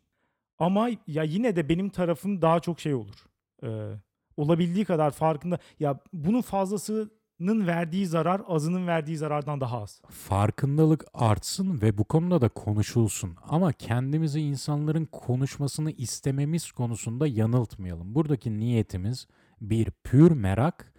Ama 0.59 0.89
ya 1.07 1.23
yine 1.23 1.55
de 1.55 1.69
benim 1.69 1.89
tarafım 1.89 2.41
daha 2.41 2.59
çok 2.59 2.79
şey 2.79 2.93
olur. 2.93 3.25
Ee, 3.63 3.91
olabildiği 4.37 4.85
kadar 4.85 5.11
farkında. 5.11 5.59
Ya 5.79 5.99
bunun 6.13 6.41
fazlasının 6.41 7.67
verdiği 7.67 8.07
zarar 8.07 8.41
azının 8.47 8.87
verdiği 8.87 9.17
zarardan 9.17 9.61
daha 9.61 9.81
az. 9.81 10.01
Farkındalık 10.09 11.05
artsın 11.13 11.81
ve 11.81 11.97
bu 11.97 12.03
konuda 12.03 12.41
da 12.41 12.49
konuşulsun. 12.49 13.35
Ama 13.49 13.73
kendimizi 13.73 14.39
insanların 14.41 15.05
konuşmasını 15.05 15.91
istememiz 15.91 16.71
konusunda 16.71 17.27
yanıltmayalım. 17.27 18.15
Buradaki 18.15 18.59
niyetimiz 18.59 19.27
bir 19.61 19.91
pür 20.03 20.31
merak, 20.31 20.93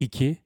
iki 0.00 0.36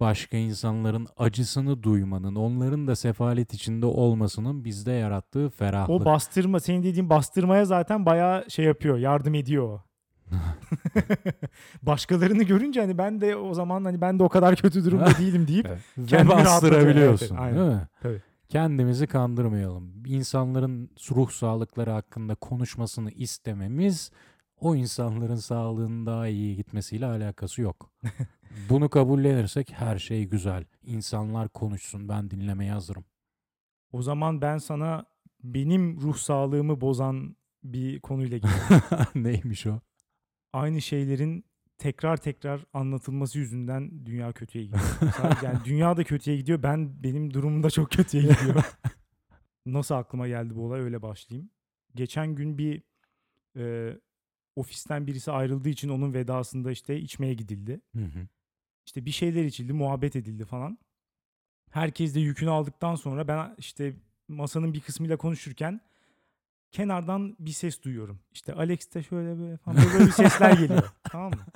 başka 0.00 0.36
insanların 0.36 1.06
acısını 1.16 1.82
duymanın, 1.82 2.34
onların 2.34 2.86
da 2.86 2.96
sefalet 2.96 3.54
içinde 3.54 3.86
olmasının 3.86 4.64
bizde 4.64 4.92
yarattığı 4.92 5.48
ferahlık. 5.48 5.90
O 5.90 6.04
bastırma 6.04 6.60
senin 6.60 6.82
dediğin 6.82 7.10
bastırmaya 7.10 7.64
zaten 7.64 8.06
bayağı 8.06 8.50
şey 8.50 8.64
yapıyor. 8.64 8.98
Yardım 8.98 9.34
ediyor. 9.34 9.80
Başkalarını 11.82 12.42
görünce 12.42 12.80
hani 12.80 12.98
ben 12.98 13.20
de 13.20 13.36
o 13.36 13.54
zaman 13.54 13.84
hani 13.84 14.00
ben 14.00 14.18
de 14.18 14.22
o 14.22 14.28
kadar 14.28 14.56
kötü 14.56 14.84
durumda 14.84 15.10
değilim 15.18 15.48
deyip 15.48 15.66
Evet. 15.66 15.80
Ve 15.98 16.06
kendini 16.06 16.30
bastırabiliyorsun. 16.30 17.36
Evet. 17.42 17.54
Değil 17.54 17.66
mi? 17.66 17.88
Tabii. 18.02 18.22
Kendimizi 18.48 19.06
kandırmayalım. 19.06 20.06
İnsanların 20.06 20.90
ruh 21.10 21.30
sağlıkları 21.30 21.90
hakkında 21.90 22.34
konuşmasını 22.34 23.10
istememiz 23.10 24.10
o 24.64 24.76
insanların 24.76 25.36
sağlığının 25.36 26.06
daha 26.06 26.28
iyi 26.28 26.56
gitmesiyle 26.56 27.06
alakası 27.06 27.62
yok. 27.62 27.92
Bunu 28.68 28.88
kabullenirsek 28.88 29.72
her 29.72 29.98
şey 29.98 30.24
güzel. 30.24 30.64
İnsanlar 30.82 31.48
konuşsun 31.48 32.08
ben 32.08 32.30
dinlemeye 32.30 32.72
hazırım. 32.72 33.04
O 33.92 34.02
zaman 34.02 34.40
ben 34.40 34.58
sana 34.58 35.04
benim 35.42 36.00
ruh 36.00 36.16
sağlığımı 36.16 36.80
bozan 36.80 37.36
bir 37.64 38.00
konuyla 38.00 38.38
geleyim. 38.38 38.82
Neymiş 39.14 39.66
o? 39.66 39.80
Aynı 40.52 40.80
şeylerin 40.80 41.44
tekrar 41.78 42.16
tekrar 42.16 42.64
anlatılması 42.72 43.38
yüzünden 43.38 44.06
dünya 44.06 44.32
kötüye 44.32 44.64
gidiyor. 44.64 44.82
Sadece 45.16 45.46
yani 45.46 45.58
dünya 45.64 45.96
da 45.96 46.04
kötüye 46.04 46.36
gidiyor. 46.36 46.62
Ben 46.62 47.02
benim 47.02 47.34
durumum 47.34 47.62
da 47.62 47.70
çok 47.70 47.90
kötüye 47.90 48.22
gidiyor. 48.22 48.64
Nasıl 49.66 49.94
aklıma 49.94 50.28
geldi 50.28 50.56
bu 50.56 50.66
olay 50.66 50.80
öyle 50.80 51.02
başlayayım. 51.02 51.50
Geçen 51.94 52.34
gün 52.34 52.58
bir 52.58 52.82
e, 53.56 53.94
ofisten 54.56 55.06
birisi 55.06 55.32
ayrıldığı 55.32 55.68
için 55.68 55.88
onun 55.88 56.14
vedasında 56.14 56.70
işte 56.70 57.00
içmeye 57.00 57.34
gidildi. 57.34 57.80
Hı 57.96 58.04
hı. 58.04 58.28
İşte 58.86 59.04
bir 59.04 59.10
şeyler 59.10 59.44
içildi, 59.44 59.72
muhabbet 59.72 60.16
edildi 60.16 60.44
falan. 60.44 60.78
Herkes 61.70 62.14
de 62.14 62.20
yükünü 62.20 62.50
aldıktan 62.50 62.94
sonra 62.94 63.28
ben 63.28 63.54
işte 63.58 63.96
masanın 64.28 64.74
bir 64.74 64.80
kısmıyla 64.80 65.16
konuşurken 65.16 65.80
kenardan 66.72 67.36
bir 67.38 67.50
ses 67.50 67.82
duyuyorum. 67.82 68.20
İşte 68.32 68.54
Alex 68.54 68.94
de 68.94 69.02
şöyle 69.02 69.38
böyle 69.38 69.56
falan 69.56 69.76
böyle, 69.76 70.06
bir 70.06 70.12
sesler 70.12 70.52
geliyor. 70.58 70.92
tamam 71.02 71.30
mı? 71.30 71.46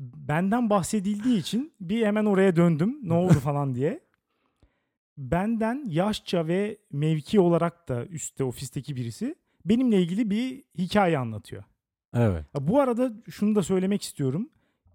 Benden 0.00 0.70
bahsedildiği 0.70 1.38
için 1.38 1.72
bir 1.80 2.06
hemen 2.06 2.24
oraya 2.24 2.56
döndüm. 2.56 2.98
Ne 3.02 3.12
oldu 3.12 3.40
falan 3.40 3.74
diye. 3.74 4.00
Benden 5.18 5.84
yaşça 5.88 6.46
ve 6.46 6.78
mevki 6.92 7.40
olarak 7.40 7.88
da 7.88 8.06
üstte 8.06 8.44
ofisteki 8.44 8.96
birisi 8.96 9.34
benimle 9.64 10.02
ilgili 10.02 10.30
bir 10.30 10.64
hikaye 10.78 11.18
anlatıyor. 11.18 11.64
Evet. 12.14 12.44
Ya 12.54 12.68
bu 12.68 12.80
arada 12.80 13.12
şunu 13.30 13.54
da 13.54 13.62
söylemek 13.62 14.02
istiyorum. 14.02 14.50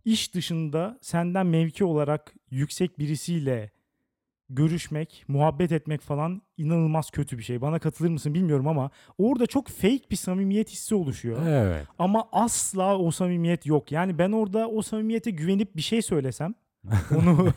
İş 0.06 0.36
dışında 0.36 1.00
senden 1.02 1.46
mevki 1.46 1.84
olarak 1.84 2.34
yüksek 2.52 3.00
birisiyle 3.00 3.72
görüşmek, 4.50 5.26
muhabbet 5.28 5.72
etmek 5.72 6.02
falan 6.02 6.42
inanılmaz 6.58 7.12
kötü 7.12 7.38
bir 7.38 7.44
şey. 7.44 7.62
Bana 7.62 7.80
katılır 7.80 8.10
mısın 8.10 8.34
bilmiyorum 8.34 8.68
ama 8.68 8.90
orada 9.18 9.48
çok 9.48 9.68
fake 9.68 10.10
bir 10.12 10.16
samimiyet 10.16 10.70
hissi 10.70 10.96
oluşuyor. 10.96 11.48
Evet. 11.48 11.88
Ama 12.00 12.28
asla 12.32 12.98
o 12.98 13.12
samimiyet 13.12 13.66
yok. 13.66 13.92
Yani 13.92 14.18
ben 14.18 14.32
orada 14.32 14.68
o 14.68 14.82
samimiyete 14.82 15.32
güvenip 15.32 15.76
bir 15.76 15.82
şey 15.82 16.02
söylesem 16.02 16.54
onu 17.18 17.54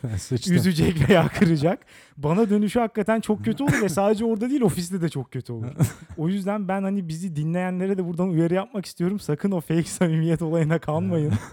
üzecek 0.49 1.09
veya 1.09 1.27
kıracak. 1.27 1.85
Bana 2.17 2.49
dönüşü 2.49 2.79
hakikaten 2.79 3.21
çok 3.21 3.45
kötü 3.45 3.63
olur 3.63 3.81
ve 3.81 3.89
sadece 3.89 4.25
orada 4.25 4.49
değil 4.49 4.61
ofiste 4.61 5.01
de 5.01 5.09
çok 5.09 5.31
kötü 5.31 5.53
olur. 5.53 5.67
O 6.17 6.29
yüzden 6.29 6.67
ben 6.67 6.83
hani 6.83 7.07
bizi 7.07 7.35
dinleyenlere 7.35 7.97
de 7.97 8.05
buradan 8.05 8.29
uyarı 8.29 8.53
yapmak 8.53 8.85
istiyorum. 8.85 9.19
Sakın 9.19 9.51
o 9.51 9.61
fake 9.61 9.83
samimiyet 9.83 10.41
olayına 10.41 10.79
kalmayın. 10.79 11.33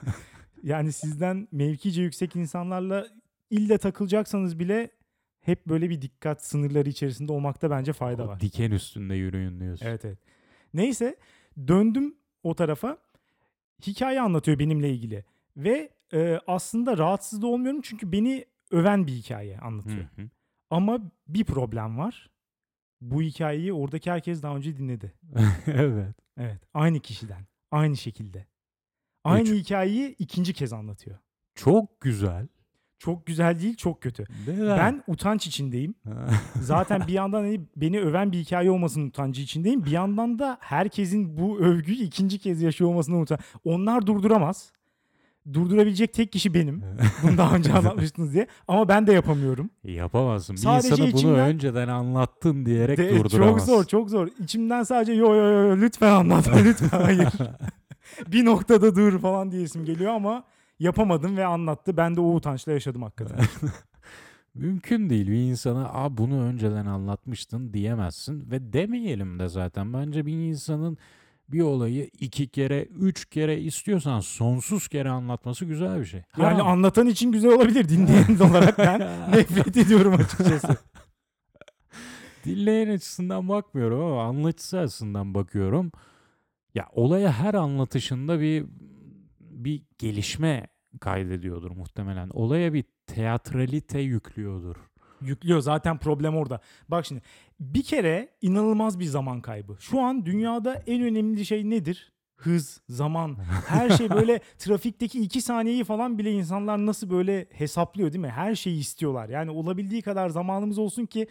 Yani 0.62 0.92
sizden 0.92 1.48
mevkice 1.52 2.02
yüksek 2.02 2.36
insanlarla 2.36 3.06
ille 3.50 3.78
takılacaksanız 3.78 4.58
bile 4.58 4.90
hep 5.40 5.66
böyle 5.66 5.90
bir 5.90 6.02
dikkat 6.02 6.44
sınırları 6.44 6.88
içerisinde 6.88 7.32
olmakta 7.32 7.70
bence 7.70 7.92
fayda 7.92 8.24
O 8.24 8.28
var. 8.28 8.40
Diken 8.40 8.70
üstünde 8.70 9.14
yürüyün 9.14 9.60
diyorsun. 9.60 9.86
Evet 9.86 10.04
evet. 10.04 10.18
Neyse 10.74 11.16
döndüm 11.68 12.14
o 12.42 12.54
tarafa. 12.54 12.98
Hikaye 13.86 14.20
anlatıyor 14.20 14.58
benimle 14.58 14.90
ilgili. 14.90 15.24
Ve 15.56 15.90
e, 16.14 16.40
aslında 16.46 16.98
rahatsız 16.98 17.42
da 17.42 17.46
olmuyorum 17.46 17.80
çünkü 17.82 18.12
beni 18.12 18.44
öven 18.70 19.06
bir 19.06 19.12
hikaye 19.12 19.58
anlatıyor. 19.58 20.04
Hı 20.16 20.22
hı. 20.22 20.28
Ama 20.70 20.98
bir 21.28 21.44
problem 21.44 21.98
var. 21.98 22.30
Bu 23.00 23.22
hikayeyi 23.22 23.72
oradaki 23.72 24.10
herkes 24.10 24.42
daha 24.42 24.56
önce 24.56 24.76
dinledi. 24.76 25.14
evet. 25.66 26.16
Evet. 26.36 26.62
Aynı 26.74 27.00
kişiden. 27.00 27.46
Aynı 27.70 27.96
şekilde. 27.96 28.46
Aynı 29.24 29.48
Üç. 29.48 29.64
hikayeyi 29.64 30.16
ikinci 30.18 30.52
kez 30.52 30.72
anlatıyor. 30.72 31.18
Çok 31.54 32.00
güzel. 32.00 32.48
Çok 32.98 33.26
güzel 33.26 33.60
değil, 33.60 33.76
çok 33.76 34.02
kötü. 34.02 34.24
Neden? 34.46 34.78
Ben 34.78 35.02
utanç 35.06 35.46
içindeyim. 35.46 35.94
Zaten 36.60 37.06
bir 37.06 37.12
yandan 37.12 37.42
hani 37.42 37.60
beni 37.76 38.00
öven 38.00 38.32
bir 38.32 38.38
hikaye 38.38 38.70
olmasının 38.70 39.08
utancı 39.08 39.42
içindeyim. 39.42 39.84
Bir 39.84 39.90
yandan 39.90 40.38
da 40.38 40.58
herkesin 40.60 41.36
bu 41.36 41.58
övgüyü 41.58 41.98
ikinci 41.98 42.38
kez 42.38 42.62
yaşıyor 42.62 42.90
olmasının 42.90 43.22
utancı. 43.22 43.42
Onlar 43.64 44.06
durduramaz. 44.06 44.72
Durdurabilecek 45.52 46.14
tek 46.14 46.32
kişi 46.32 46.54
benim. 46.54 46.82
Bunu 47.22 47.38
daha 47.38 47.56
önce 47.56 47.72
anlatmıştınız 47.78 48.32
diye. 48.34 48.46
Ama 48.68 48.88
ben 48.88 49.06
de 49.06 49.12
yapamıyorum. 49.12 49.70
Yapamazsın. 49.84 50.56
Bir 50.56 50.60
Sadece 50.60 50.88
insana 50.88 51.06
bunu 51.06 51.16
içimden- 51.16 51.48
önceden 51.48 51.88
anlattın 51.88 52.66
diyerek 52.66 52.98
De- 52.98 53.16
çok 53.16 53.24
durduramazsın. 53.24 53.66
zor, 53.72 53.84
çok 53.84 54.10
zor. 54.10 54.28
İçimden 54.44 54.82
sadece 54.82 55.12
yo 55.12 55.34
yo 55.34 55.68
yo 55.68 55.76
lütfen 55.76 56.12
anlat, 56.12 56.48
lütfen 56.64 57.00
hayır. 57.02 57.28
bir 58.32 58.44
noktada 58.44 58.96
dur 58.96 59.18
falan 59.18 59.50
diyesim 59.52 59.84
geliyor 59.84 60.12
ama 60.12 60.44
yapamadım 60.80 61.36
ve 61.36 61.44
anlattı. 61.44 61.96
Ben 61.96 62.16
de 62.16 62.20
o 62.20 62.34
utançla 62.34 62.72
yaşadım 62.72 63.02
hakikaten. 63.02 63.38
Mümkün 64.54 65.10
değil 65.10 65.26
bir 65.26 65.34
insana 65.50 65.88
Aa, 65.88 66.16
bunu 66.16 66.42
önceden 66.42 66.86
anlatmıştın 66.86 67.72
diyemezsin 67.74 68.50
ve 68.50 68.72
demeyelim 68.72 69.38
de 69.38 69.48
zaten. 69.48 69.92
Bence 69.92 70.26
bir 70.26 70.32
insanın 70.32 70.98
bir 71.52 71.60
olayı 71.60 72.10
iki 72.20 72.48
kere, 72.48 72.82
üç 72.82 73.24
kere 73.24 73.60
istiyorsan 73.60 74.20
sonsuz 74.20 74.88
kere 74.88 75.10
anlatması 75.10 75.64
güzel 75.64 76.00
bir 76.00 76.04
şey. 76.04 76.22
Yani 76.38 76.62
Ha, 76.62 76.68
anlatan 76.68 77.06
için 77.06 77.32
güzel 77.32 77.52
olabilir. 77.52 77.88
Dinleyen 77.88 78.38
olarak 78.50 78.78
ben 78.78 79.00
nefret 79.32 79.76
ediyorum 79.76 80.14
açıkçası. 80.14 80.76
dinleyen 82.44 82.88
açısından 82.88 83.48
bakmıyorum 83.48 84.00
ama 84.00 84.22
anlatıcısı 84.24 84.78
açısından 84.78 85.34
bakıyorum. 85.34 85.92
Ya 86.74 86.88
olaya 86.92 87.32
her 87.32 87.54
anlatışında 87.54 88.40
bir 88.40 88.66
bir 89.40 89.82
gelişme 89.98 90.66
kaydediyordur 91.00 91.70
muhtemelen. 91.70 92.28
Olaya 92.28 92.72
bir 92.72 92.84
teatralite 93.06 94.00
yüklüyordur. 94.00 94.76
Yüklüyor 95.24 95.60
zaten 95.60 95.98
problem 95.98 96.36
orada. 96.36 96.60
Bak 96.88 97.06
şimdi 97.06 97.22
bir 97.60 97.82
kere 97.82 98.28
inanılmaz 98.40 99.00
bir 99.00 99.04
zaman 99.04 99.40
kaybı. 99.40 99.76
Şu 99.80 100.00
an 100.00 100.26
dünyada 100.26 100.74
en 100.86 101.02
önemli 101.02 101.46
şey 101.46 101.70
nedir? 101.70 102.12
Hız, 102.36 102.80
zaman, 102.88 103.36
her 103.68 103.90
şey 103.90 104.10
böyle 104.16 104.40
trafikteki 104.58 105.20
iki 105.20 105.40
saniyeyi 105.40 105.84
falan 105.84 106.18
bile 106.18 106.32
insanlar 106.32 106.86
nasıl 106.86 107.10
böyle 107.10 107.46
hesaplıyor 107.50 108.12
değil 108.12 108.22
mi? 108.22 108.30
Her 108.30 108.54
şeyi 108.54 108.80
istiyorlar. 108.80 109.28
Yani 109.28 109.50
olabildiği 109.50 110.02
kadar 110.02 110.28
zamanımız 110.28 110.78
olsun 110.78 111.06
ki 111.06 111.26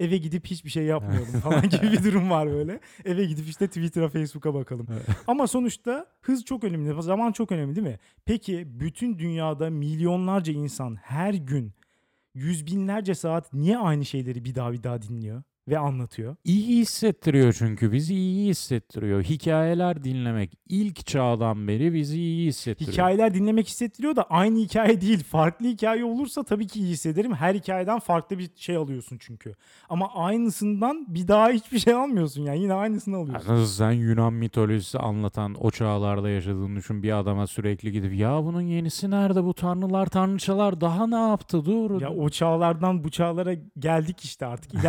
eve 0.00 0.16
gidip 0.16 0.46
hiçbir 0.46 0.70
şey 0.70 0.84
yapmayalım 0.84 1.26
falan 1.42 1.68
gibi 1.68 1.92
bir 1.92 2.04
durum 2.04 2.30
var 2.30 2.50
böyle. 2.50 2.80
Eve 3.04 3.24
gidip 3.24 3.48
işte 3.48 3.66
Twitter'a, 3.66 4.08
Facebook'a 4.08 4.54
bakalım. 4.54 4.86
Ama 5.26 5.46
sonuçta 5.46 6.06
hız 6.20 6.44
çok 6.44 6.64
önemli, 6.64 7.02
zaman 7.02 7.32
çok 7.32 7.52
önemli 7.52 7.76
değil 7.76 7.86
mi? 7.86 7.98
Peki 8.24 8.80
bütün 8.80 9.18
dünyada 9.18 9.70
milyonlarca 9.70 10.52
insan 10.52 10.94
her 10.94 11.34
gün 11.34 11.72
yüz 12.34 12.66
binlerce 12.66 13.14
saat 13.14 13.52
niye 13.52 13.78
aynı 13.78 14.04
şeyleri 14.04 14.44
bir 14.44 14.54
daha 14.54 14.72
bir 14.72 14.82
daha 14.82 15.02
dinliyor 15.02 15.42
ve 15.68 15.78
anlatıyor? 15.78 16.36
İyi 16.44 16.78
hissettiriyor 16.78 17.52
çünkü 17.52 17.92
bizi 17.92 18.14
iyi 18.14 18.48
hissettiriyor. 18.50 19.22
Hikayeler 19.22 20.04
dinlemek 20.04 20.58
ilk 20.68 21.06
çağdan 21.06 21.68
beri 21.68 21.94
bizi 21.94 22.20
iyi 22.20 22.46
hissettiriyor. 22.48 22.92
Hikayeler 22.92 23.34
dinlemek 23.34 23.66
hissettiriyor 23.66 24.16
da 24.16 24.22
aynı 24.22 24.58
hikaye 24.58 25.00
değil. 25.00 25.24
Farklı 25.24 25.66
hikaye 25.66 26.04
olursa 26.04 26.42
tabii 26.42 26.66
ki 26.66 26.80
iyi 26.80 26.88
hissederim. 26.88 27.34
Her 27.34 27.54
hikayeden 27.54 27.98
farklı 27.98 28.38
bir 28.38 28.50
şey 28.56 28.76
alıyorsun 28.76 29.18
çünkü. 29.20 29.54
Ama 29.88 30.14
aynısından 30.14 31.06
bir 31.08 31.28
daha 31.28 31.48
hiçbir 31.50 31.78
şey 31.78 31.94
almıyorsun 31.94 32.42
yani. 32.42 32.60
Yine 32.60 32.74
aynısını 32.74 33.16
alıyorsun. 33.16 33.52
Nasıl 33.52 33.66
sen 33.66 33.92
Yunan 33.92 34.32
mitolojisi 34.32 34.98
anlatan 34.98 35.54
o 35.60 35.70
çağlarda 35.70 36.28
yaşadığını 36.30 36.76
düşün 36.76 37.02
bir 37.02 37.18
adama 37.18 37.46
sürekli 37.46 37.92
gidip 37.92 38.14
ya 38.14 38.44
bunun 38.44 38.60
yenisi 38.60 39.10
nerede 39.10 39.44
bu 39.44 39.54
tanrılar 39.54 40.06
tanrıçalar 40.06 40.80
daha 40.80 41.06
ne 41.06 41.28
yaptı 41.28 41.64
dur. 41.64 42.00
Ya 42.00 42.10
o 42.10 42.28
çağlardan 42.28 43.04
bu 43.04 43.10
çağlara 43.10 43.54
geldik 43.78 44.20
işte 44.24 44.46
artık. 44.46 44.82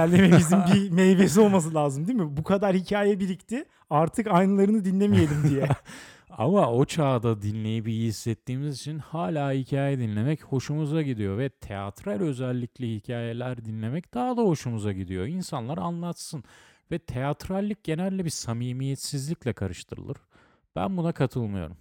Bir 0.73 0.91
meyvesi 0.91 1.39
olması 1.39 1.73
lazım 1.73 2.07
değil 2.07 2.19
mi? 2.19 2.37
Bu 2.37 2.43
kadar 2.43 2.75
hikaye 2.75 3.19
birikti. 3.19 3.65
Artık 3.89 4.27
aynılarını 4.27 4.85
dinlemeyelim 4.85 5.49
diye. 5.49 5.67
Ama 6.37 6.71
o 6.71 6.85
çağda 6.85 7.41
dinleyip 7.41 7.87
iyi 7.87 8.07
hissettiğimiz 8.07 8.79
için 8.79 8.99
hala 8.99 9.51
hikaye 9.51 9.99
dinlemek 9.99 10.43
hoşumuza 10.43 11.01
gidiyor 11.01 11.37
ve 11.37 11.49
teatral 11.49 12.19
özellikli 12.19 12.95
hikayeler 12.95 13.65
dinlemek 13.65 14.13
daha 14.13 14.37
da 14.37 14.41
hoşumuza 14.41 14.91
gidiyor. 14.91 15.25
İnsanlar 15.25 15.77
anlatsın 15.77 16.43
ve 16.91 16.99
teatrallik 16.99 17.83
genelde 17.83 18.25
bir 18.25 18.29
samimiyetsizlikle 18.29 19.53
karıştırılır. 19.53 20.17
Ben 20.75 20.97
buna 20.97 21.11
katılmıyorum. 21.11 21.77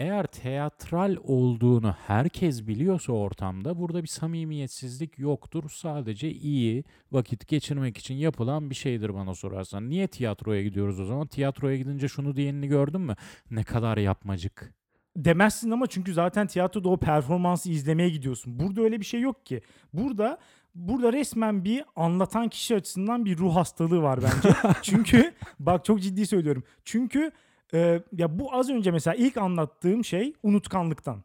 Eğer 0.00 0.26
teatral 0.26 1.16
olduğunu 1.22 1.94
herkes 2.06 2.66
biliyorsa 2.66 3.12
ortamda 3.12 3.78
burada 3.78 4.02
bir 4.02 4.08
samimiyetsizlik 4.08 5.18
yoktur. 5.18 5.70
Sadece 5.70 6.30
iyi 6.30 6.84
vakit 7.12 7.48
geçirmek 7.48 7.98
için 7.98 8.14
yapılan 8.14 8.70
bir 8.70 8.74
şeydir 8.74 9.14
bana 9.14 9.34
sorarsan. 9.34 9.90
Niye 9.90 10.08
tiyatroya 10.08 10.62
gidiyoruz 10.62 11.00
o 11.00 11.04
zaman? 11.04 11.26
Tiyatroya 11.26 11.76
gidince 11.76 12.08
şunu 12.08 12.36
diyenini 12.36 12.68
gördün 12.68 13.00
mü? 13.00 13.16
Ne 13.50 13.64
kadar 13.64 13.96
yapmacık. 13.96 14.74
Demezsin 15.16 15.70
ama 15.70 15.86
çünkü 15.86 16.14
zaten 16.14 16.46
tiyatroda 16.46 16.88
o 16.88 16.96
performansı 16.96 17.70
izlemeye 17.70 18.10
gidiyorsun. 18.10 18.58
Burada 18.58 18.80
öyle 18.82 19.00
bir 19.00 19.06
şey 19.06 19.20
yok 19.20 19.46
ki. 19.46 19.60
Burada 19.92 20.38
burada 20.74 21.12
resmen 21.12 21.64
bir 21.64 21.84
anlatan 21.96 22.48
kişi 22.48 22.76
açısından 22.76 23.24
bir 23.24 23.38
ruh 23.38 23.56
hastalığı 23.56 24.02
var 24.02 24.20
bence. 24.22 24.56
çünkü 24.82 25.32
bak 25.58 25.84
çok 25.84 26.02
ciddi 26.02 26.26
söylüyorum. 26.26 26.64
Çünkü 26.84 27.32
e, 27.74 28.02
ya 28.12 28.38
bu 28.38 28.54
az 28.54 28.70
önce 28.70 28.90
mesela 28.90 29.14
ilk 29.14 29.36
anlattığım 29.36 30.04
şey 30.04 30.32
unutkanlıktan. 30.42 31.24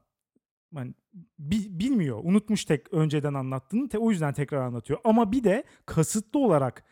Yani 0.75 0.93
bi- 1.39 1.79
bilmiyor. 1.79 2.19
Unutmuş 2.23 2.65
tek 2.65 2.93
önceden 2.93 3.33
anlattığını. 3.33 3.89
Te, 3.89 3.97
o 3.97 4.11
yüzden 4.11 4.33
tekrar 4.33 4.61
anlatıyor. 4.61 4.99
Ama 5.03 5.31
bir 5.31 5.43
de 5.43 5.63
kasıtlı 5.85 6.39
olarak 6.39 6.83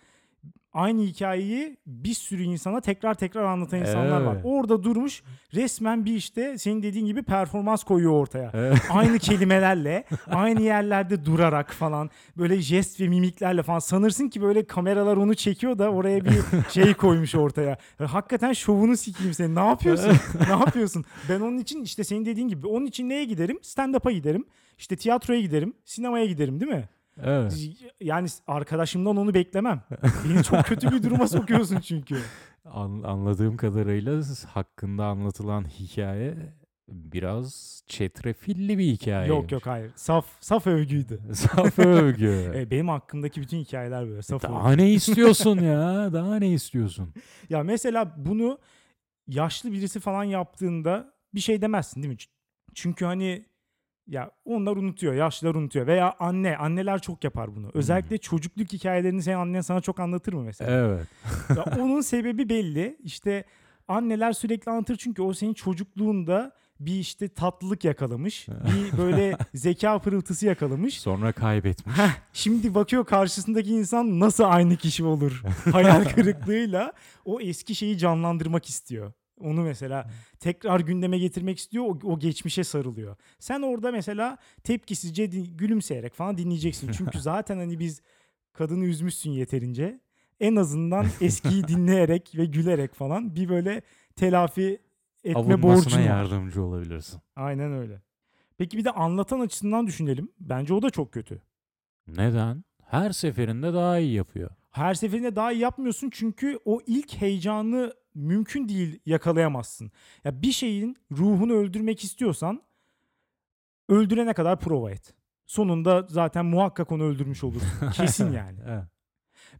aynı 0.73 1.01
hikayeyi 1.01 1.77
bir 1.85 2.13
sürü 2.13 2.43
insana 2.43 2.81
tekrar 2.81 3.13
tekrar 3.13 3.43
anlatan 3.43 3.79
insanlar 3.79 4.21
var. 4.21 4.33
Evet. 4.33 4.45
Orada 4.45 4.83
durmuş 4.83 5.23
resmen 5.53 6.05
bir 6.05 6.15
işte 6.15 6.57
senin 6.57 6.83
dediğin 6.83 7.05
gibi 7.05 7.23
performans 7.23 7.83
koyuyor 7.83 8.11
ortaya. 8.11 8.51
Evet. 8.53 8.77
aynı 8.89 9.19
kelimelerle, 9.19 10.03
aynı 10.27 10.61
yerlerde 10.61 11.25
durarak 11.25 11.73
falan 11.73 12.09
böyle 12.37 12.61
jest 12.61 13.01
ve 13.01 13.07
mimiklerle 13.07 13.63
falan 13.63 13.79
sanırsın 13.79 14.29
ki 14.29 14.41
böyle 14.41 14.67
kameralar 14.67 15.17
onu 15.17 15.35
çekiyor 15.35 15.77
da 15.77 15.89
oraya 15.89 16.25
bir 16.25 16.33
şey 16.69 16.93
koymuş 16.93 17.35
ortaya. 17.35 17.77
Hakikaten 17.97 18.53
şovunu 18.53 18.97
sikeyim 18.97 19.33
seni. 19.33 19.55
Ne 19.55 19.67
yapıyorsun? 19.67 20.11
ne 20.47 20.53
yapıyorsun? 20.53 21.05
Ben 21.29 21.39
onun 21.39 21.57
için 21.57 21.83
işte 21.83 22.03
senin 22.03 22.25
dediğin 22.25 22.47
gibi 22.47 22.67
onun 22.67 22.85
için 22.85 23.09
neye 23.09 23.25
giderim? 23.25 23.59
Stand-up'a 23.61 24.11
giderim. 24.11 24.45
İşte 24.77 24.95
tiyatroya 24.95 25.41
giderim. 25.41 25.73
Sinemaya 25.85 26.25
giderim 26.25 26.59
değil 26.59 26.71
mi? 26.71 26.89
Evet. 27.21 27.69
Yani 28.01 28.27
arkadaşımdan 28.47 29.17
onu 29.17 29.33
beklemem. 29.33 29.81
Beni 30.29 30.43
çok 30.43 30.65
kötü 30.65 30.91
bir 30.91 31.03
duruma 31.03 31.27
sokuyorsun 31.27 31.79
çünkü. 31.79 32.17
An- 32.65 33.03
anladığım 33.03 33.57
kadarıyla 33.57 34.21
hakkında 34.53 35.05
anlatılan 35.05 35.69
hikaye 35.69 36.37
biraz 36.89 37.81
çetrefilli 37.87 38.77
bir 38.77 38.85
hikaye. 38.85 39.27
Yok 39.29 39.51
yok 39.51 39.65
hayır. 39.67 39.91
Saf 39.95 40.25
saf 40.39 40.67
övgüydü. 40.67 41.19
Saf 41.33 41.79
övgü. 41.79 42.51
E, 42.55 42.71
benim 42.71 42.89
hakkımdaki 42.89 43.41
bütün 43.41 43.57
hikayeler 43.57 44.07
böyle 44.07 44.21
saf 44.21 44.43
övgü. 44.43 44.53
Daha 44.53 44.71
ne 44.73 44.91
istiyorsun 44.93 45.57
ya? 45.59 46.13
Daha 46.13 46.35
ne 46.35 46.53
istiyorsun? 46.53 47.13
Ya 47.49 47.63
mesela 47.63 48.13
bunu 48.17 48.59
yaşlı 49.27 49.71
birisi 49.71 49.99
falan 49.99 50.23
yaptığında 50.23 51.13
bir 51.33 51.39
şey 51.39 51.61
demezsin 51.61 52.03
değil 52.03 52.13
mi? 52.13 52.17
Çünkü 52.75 53.05
hani 53.05 53.45
ya 54.07 54.31
onlar 54.45 54.77
unutuyor, 54.77 55.13
yaşlılar 55.13 55.55
unutuyor 55.55 55.87
veya 55.87 56.15
anne, 56.19 56.57
anneler 56.57 56.99
çok 56.99 57.23
yapar 57.23 57.55
bunu. 57.55 57.71
Özellikle 57.73 58.17
çocukluk 58.17 58.73
hikayelerini 58.73 59.23
senin 59.23 59.37
annen 59.37 59.61
sana 59.61 59.81
çok 59.81 59.99
anlatır 59.99 60.33
mı 60.33 60.43
mesela? 60.43 60.71
Evet. 60.71 61.07
Ya 61.57 61.65
onun 61.79 62.01
sebebi 62.01 62.49
belli. 62.49 62.97
İşte 63.03 63.43
anneler 63.87 64.33
sürekli 64.33 64.71
anlatır 64.71 64.95
çünkü 64.95 65.21
o 65.21 65.33
senin 65.33 65.53
çocukluğunda 65.53 66.51
bir 66.79 66.99
işte 66.99 67.27
tatlılık 67.27 67.83
yakalamış. 67.83 68.47
Bir 68.47 68.97
böyle 68.97 69.37
zeka 69.53 69.99
pırıltısı 69.99 70.45
yakalamış. 70.45 70.99
Sonra 71.01 71.31
kaybetmiş. 71.31 71.97
Heh, 71.97 72.09
şimdi 72.33 72.75
bakıyor 72.75 73.05
karşısındaki 73.05 73.71
insan 73.71 74.19
nasıl 74.19 74.43
aynı 74.43 74.77
kişi 74.77 75.03
olur? 75.03 75.43
Hayal 75.71 76.03
kırıklığıyla 76.15 76.93
o 77.25 77.41
eski 77.41 77.75
şeyi 77.75 77.97
canlandırmak 77.97 78.69
istiyor. 78.69 79.13
Onu 79.43 79.61
mesela 79.63 80.09
tekrar 80.39 80.79
gündeme 80.79 81.17
getirmek 81.19 81.57
istiyor. 81.57 81.83
O, 81.85 81.99
o 82.03 82.19
geçmişe 82.19 82.63
sarılıyor. 82.63 83.15
Sen 83.39 83.61
orada 83.61 83.91
mesela 83.91 84.37
tepkisizce 84.63 85.31
di- 85.31 85.57
gülümseyerek 85.57 86.13
falan 86.13 86.37
dinleyeceksin. 86.37 86.91
Çünkü 86.91 87.19
zaten 87.21 87.57
hani 87.57 87.79
biz 87.79 88.01
kadını 88.53 88.85
üzmüşsün 88.85 89.31
yeterince. 89.31 89.99
En 90.39 90.55
azından 90.55 91.05
eskiyi 91.21 91.63
dinleyerek 91.67 92.31
ve 92.37 92.45
gülerek 92.45 92.93
falan 92.93 93.35
bir 93.35 93.49
böyle 93.49 93.81
telafi 94.15 94.81
etme 95.23 95.39
Avunmasına 95.39 95.75
borcun 95.75 95.97
var. 95.97 96.05
yardımcı 96.05 96.63
olabilirsin. 96.63 97.21
Aynen 97.35 97.73
öyle. 97.73 98.01
Peki 98.57 98.77
bir 98.77 98.85
de 98.85 98.91
anlatan 98.91 99.39
açısından 99.39 99.87
düşünelim. 99.87 100.29
Bence 100.39 100.73
o 100.73 100.81
da 100.81 100.89
çok 100.89 101.11
kötü. 101.13 101.41
Neden? 102.07 102.63
Her 102.85 103.11
seferinde 103.11 103.73
daha 103.73 103.99
iyi 103.99 104.13
yapıyor. 104.13 104.49
Her 104.73 104.93
seferinde 104.93 105.35
daha 105.35 105.51
iyi 105.51 105.61
yapmıyorsun 105.61 106.09
çünkü 106.09 106.59
o 106.65 106.81
ilk 106.87 107.13
heyecanı 107.13 107.93
mümkün 108.15 108.69
değil 108.69 108.99
yakalayamazsın. 109.05 109.91
Ya 110.23 110.41
bir 110.41 110.51
şeyin 110.51 110.97
ruhunu 111.11 111.53
öldürmek 111.53 112.03
istiyorsan 112.03 112.61
öldürene 113.89 114.33
kadar 114.33 114.59
prova 114.59 114.91
et. 114.91 115.13
Sonunda 115.45 116.07
zaten 116.09 116.45
muhakkak 116.45 116.91
onu 116.91 117.03
öldürmüş 117.03 117.43
olursun. 117.43 117.89
Kesin 117.93 118.31
yani. 118.31 118.59
Evet. 118.67 118.83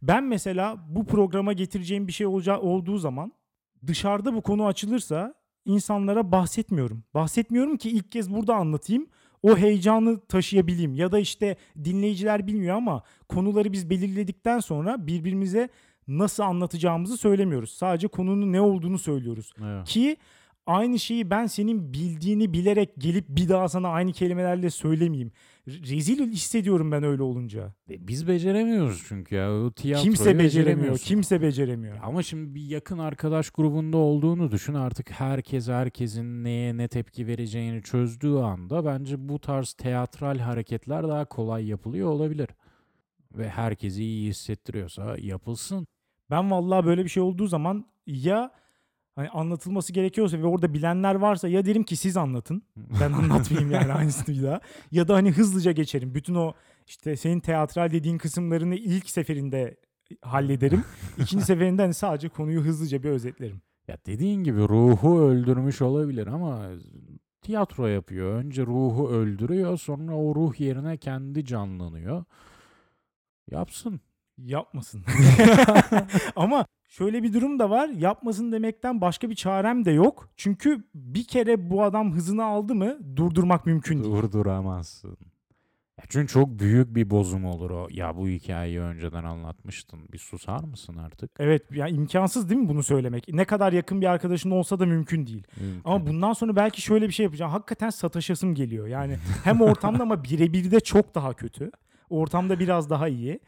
Ben 0.02 0.24
mesela 0.24 0.84
bu 0.88 1.06
programa 1.06 1.52
getireceğim 1.52 2.06
bir 2.06 2.12
şey 2.12 2.26
olacağı 2.26 2.60
olduğu 2.60 2.98
zaman 2.98 3.32
dışarıda 3.86 4.34
bu 4.34 4.42
konu 4.42 4.66
açılırsa 4.66 5.34
insanlara 5.64 6.32
bahsetmiyorum. 6.32 7.04
Bahsetmiyorum 7.14 7.76
ki 7.76 7.90
ilk 7.90 8.12
kez 8.12 8.34
burada 8.34 8.54
anlatayım. 8.54 9.06
O 9.44 9.56
heyecanı 9.56 10.20
taşıyabileyim 10.20 10.94
ya 10.94 11.12
da 11.12 11.18
işte 11.18 11.56
dinleyiciler 11.84 12.46
bilmiyor 12.46 12.76
ama 12.76 13.02
konuları 13.28 13.72
biz 13.72 13.90
belirledikten 13.90 14.60
sonra 14.60 15.06
birbirimize 15.06 15.68
nasıl 16.08 16.42
anlatacağımızı 16.42 17.16
söylemiyoruz. 17.16 17.70
Sadece 17.70 18.08
konunun 18.08 18.52
ne 18.52 18.60
olduğunu 18.60 18.98
söylüyoruz. 18.98 19.52
Evet. 19.64 19.88
Ki 19.88 20.16
aynı 20.66 20.98
şeyi 20.98 21.30
ben 21.30 21.46
senin 21.46 21.92
bildiğini 21.92 22.52
bilerek 22.52 22.90
gelip 22.98 23.28
bir 23.28 23.48
daha 23.48 23.68
sana 23.68 23.88
aynı 23.88 24.12
kelimelerle 24.12 24.70
söylemeyeyim. 24.70 25.32
Re- 25.68 25.96
Rezil 25.96 26.32
hissediyorum 26.32 26.92
ben 26.92 27.02
öyle 27.02 27.22
olunca. 27.22 27.74
E, 27.90 28.08
Biz 28.08 28.28
beceremiyoruz 28.28 29.04
çünkü 29.08 29.34
ya. 29.34 29.52
O 29.52 29.70
Kimse 29.70 30.38
beceremiyor. 30.38 30.98
Kimse 30.98 31.42
beceremiyor. 31.42 31.96
Ama 32.02 32.22
şimdi 32.22 32.54
bir 32.54 32.62
yakın 32.62 32.98
arkadaş 32.98 33.50
grubunda 33.50 33.96
olduğunu 33.96 34.50
düşün. 34.50 34.74
Artık 34.74 35.10
herkes 35.10 35.68
herkesin 35.68 36.44
neye 36.44 36.76
ne 36.76 36.88
tepki 36.88 37.26
vereceğini 37.26 37.82
çözdüğü 37.82 38.36
anda 38.36 38.84
bence 38.84 39.28
bu 39.28 39.38
tarz 39.38 39.72
teatral 39.72 40.38
hareketler 40.38 41.08
daha 41.08 41.24
kolay 41.24 41.66
yapılıyor 41.66 42.08
olabilir. 42.08 42.48
Ve 43.32 43.48
herkesi 43.48 44.02
iyi 44.04 44.28
hissettiriyorsa 44.28 45.16
yapılsın. 45.20 45.86
Ben 46.30 46.50
vallahi 46.50 46.86
böyle 46.86 47.04
bir 47.04 47.08
şey 47.08 47.22
olduğu 47.22 47.46
zaman 47.46 47.86
ya 48.06 48.50
Hani 49.16 49.28
anlatılması 49.28 49.92
gerekiyorsa 49.92 50.38
ve 50.38 50.46
orada 50.46 50.74
bilenler 50.74 51.14
varsa 51.14 51.48
ya 51.48 51.64
derim 51.66 51.82
ki 51.82 51.96
siz 51.96 52.16
anlatın. 52.16 52.62
Ben 53.00 53.12
anlatmayayım 53.12 53.70
yani 53.70 53.92
aynısını 53.98 54.34
bir 54.36 54.42
daha. 54.42 54.60
Ya 54.90 55.08
da 55.08 55.14
hani 55.14 55.30
hızlıca 55.30 55.72
geçerim. 55.72 56.14
Bütün 56.14 56.34
o 56.34 56.52
işte 56.86 57.16
senin 57.16 57.40
teatral 57.40 57.90
dediğin 57.90 58.18
kısımlarını 58.18 58.74
ilk 58.74 59.10
seferinde 59.10 59.76
hallederim. 60.22 60.84
İkinci 61.18 61.44
seferinde 61.44 61.82
hani 61.82 61.94
sadece 61.94 62.28
konuyu 62.28 62.60
hızlıca 62.60 63.02
bir 63.02 63.10
özetlerim. 63.10 63.60
Ya 63.88 63.98
dediğin 64.06 64.44
gibi 64.44 64.58
ruhu 64.58 65.20
öldürmüş 65.20 65.82
olabilir 65.82 66.26
ama 66.26 66.68
tiyatro 67.42 67.86
yapıyor. 67.86 68.32
Önce 68.34 68.66
ruhu 68.66 69.08
öldürüyor 69.08 69.78
sonra 69.78 70.16
o 70.16 70.34
ruh 70.34 70.60
yerine 70.60 70.96
kendi 70.96 71.44
canlanıyor. 71.44 72.24
Yapsın. 73.50 74.00
Yapmasın. 74.38 75.04
Ama 76.36 76.66
şöyle 76.88 77.22
bir 77.22 77.32
durum 77.32 77.58
da 77.58 77.70
var. 77.70 77.88
Yapmasın 77.88 78.52
demekten 78.52 79.00
başka 79.00 79.30
bir 79.30 79.34
çarem 79.34 79.84
de 79.84 79.90
yok. 79.90 80.28
Çünkü 80.36 80.84
bir 80.94 81.24
kere 81.24 81.70
bu 81.70 81.82
adam 81.82 82.12
hızını 82.12 82.44
aldı 82.44 82.74
mı 82.74 82.98
durdurmak 83.16 83.66
mümkün 83.66 84.02
değil. 84.02 84.14
Durduramazsın. 84.14 85.16
Çünkü 86.08 86.32
çok 86.32 86.48
büyük 86.58 86.94
bir 86.94 87.10
bozum 87.10 87.44
olur 87.44 87.70
o. 87.70 87.88
Ya 87.90 88.16
bu 88.16 88.28
hikayeyi 88.28 88.80
önceden 88.80 89.24
anlatmıştın. 89.24 90.00
Bir 90.12 90.18
susar 90.18 90.64
mısın 90.64 90.96
artık? 90.96 91.30
Evet 91.38 91.72
ya 91.72 91.88
imkansız 91.88 92.48
değil 92.48 92.60
mi 92.60 92.68
bunu 92.68 92.82
söylemek? 92.82 93.28
Ne 93.28 93.44
kadar 93.44 93.72
yakın 93.72 94.00
bir 94.00 94.06
arkadaşın 94.06 94.50
olsa 94.50 94.78
da 94.78 94.86
mümkün 94.86 95.26
değil. 95.26 95.46
Mümkün. 95.60 95.80
Ama 95.84 96.06
bundan 96.06 96.32
sonra 96.32 96.56
belki 96.56 96.82
şöyle 96.82 97.08
bir 97.08 97.12
şey 97.12 97.24
yapacağım. 97.24 97.52
Hakikaten 97.52 97.90
sataşasım 97.90 98.54
geliyor. 98.54 98.86
Yani 98.86 99.16
hem 99.44 99.60
ortamda 99.60 100.02
ama 100.02 100.24
birebir 100.24 100.70
de 100.70 100.80
çok 100.80 101.14
daha 101.14 101.32
kötü. 101.32 101.70
Ortamda 102.10 102.60
biraz 102.60 102.90
daha 102.90 103.08
iyi. 103.08 103.40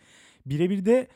Birebir 0.47 0.85
de 0.87 1.09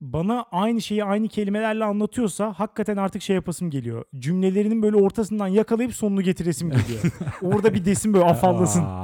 bana 0.00 0.42
aynı 0.52 0.82
şeyi 0.82 1.04
aynı 1.04 1.28
kelimelerle 1.28 1.84
anlatıyorsa 1.84 2.52
hakikaten 2.52 2.96
artık 2.96 3.22
şey 3.22 3.36
yapasım 3.36 3.70
geliyor. 3.70 4.04
Cümlelerinin 4.18 4.82
böyle 4.82 4.96
ortasından 4.96 5.46
yakalayıp 5.48 5.94
sonunu 5.94 6.22
getiresim 6.22 6.70
geliyor. 6.70 7.00
Orada 7.42 7.74
bir 7.74 7.84
desin 7.84 8.14
böyle 8.14 8.24
afallasın. 8.24 8.84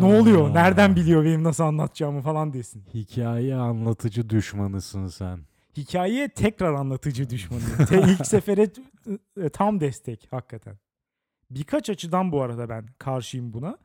Ne 0.00 0.04
oluyor? 0.04 0.54
Nereden 0.54 0.96
biliyor 0.96 1.24
benim 1.24 1.44
nasıl 1.44 1.64
anlatacağımı 1.64 2.20
falan 2.22 2.52
desin. 2.52 2.84
Hikaye 2.94 3.54
anlatıcı 3.54 4.30
düşmanısın 4.30 5.06
sen. 5.06 5.38
Hikaye 5.76 6.28
tekrar 6.28 6.74
anlatıcı 6.74 7.30
düşmanı. 7.30 7.60
İlk 7.90 8.26
sefere 8.26 8.68
e, 9.36 9.48
tam 9.48 9.80
destek 9.80 10.28
hakikaten. 10.30 10.76
Birkaç 11.50 11.90
açıdan 11.90 12.32
bu 12.32 12.42
arada 12.42 12.68
ben 12.68 12.86
karşıyım 12.98 13.52
buna. 13.52 13.78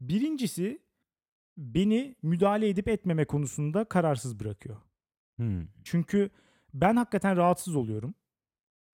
Birincisi 0.00 0.78
beni 1.60 2.16
müdahale 2.22 2.68
edip 2.68 2.88
etmeme 2.88 3.24
konusunda 3.24 3.84
kararsız 3.84 4.40
bırakıyor. 4.40 4.76
Hmm. 5.36 5.66
Çünkü 5.84 6.30
ben 6.74 6.96
hakikaten 6.96 7.36
rahatsız 7.36 7.76
oluyorum. 7.76 8.14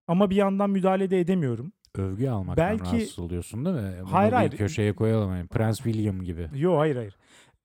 Ama 0.09 0.31
bir 0.31 0.37
yandan 0.37 0.70
müdahale 0.70 1.11
de 1.11 1.20
edemiyorum. 1.20 1.72
Övgü 1.94 2.29
almaktan 2.29 2.66
Belki- 2.70 2.85
rahatsız 2.85 3.18
oluyorsun 3.18 3.64
değil 3.64 3.77
mi? 3.77 3.94
Bunu 4.00 4.12
Hayır, 4.12 4.31
bir 4.33 4.37
hayır. 4.37 4.50
köşeye 4.50 4.92
koyalım. 4.94 5.31
Yani. 5.37 5.46
Prens 5.48 5.77
William 5.77 6.22
gibi. 6.22 6.50
Yo 6.55 6.79
hayır 6.79 6.96
hayır. 6.96 7.16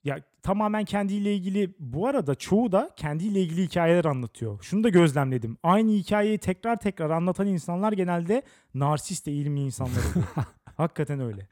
Ya 0.03 0.19
tamamen 0.43 0.85
kendiyle 0.85 1.35
ilgili 1.35 1.73
bu 1.79 2.07
arada 2.07 2.35
çoğu 2.35 2.71
da 2.71 2.89
kendiyle 2.95 3.41
ilgili 3.41 3.63
hikayeler 3.63 4.05
anlatıyor. 4.05 4.59
Şunu 4.62 4.83
da 4.83 4.89
gözlemledim. 4.89 5.57
Aynı 5.63 5.91
hikayeyi 5.91 6.38
tekrar 6.38 6.79
tekrar 6.79 7.09
anlatan 7.09 7.47
insanlar 7.47 7.91
genelde 7.93 8.41
narsist 8.73 9.27
eğilimli 9.27 9.59
insanlar 9.62 9.91
oluyor. 10.12 10.25
Hakikaten 10.77 11.19
öyle. 11.19 11.47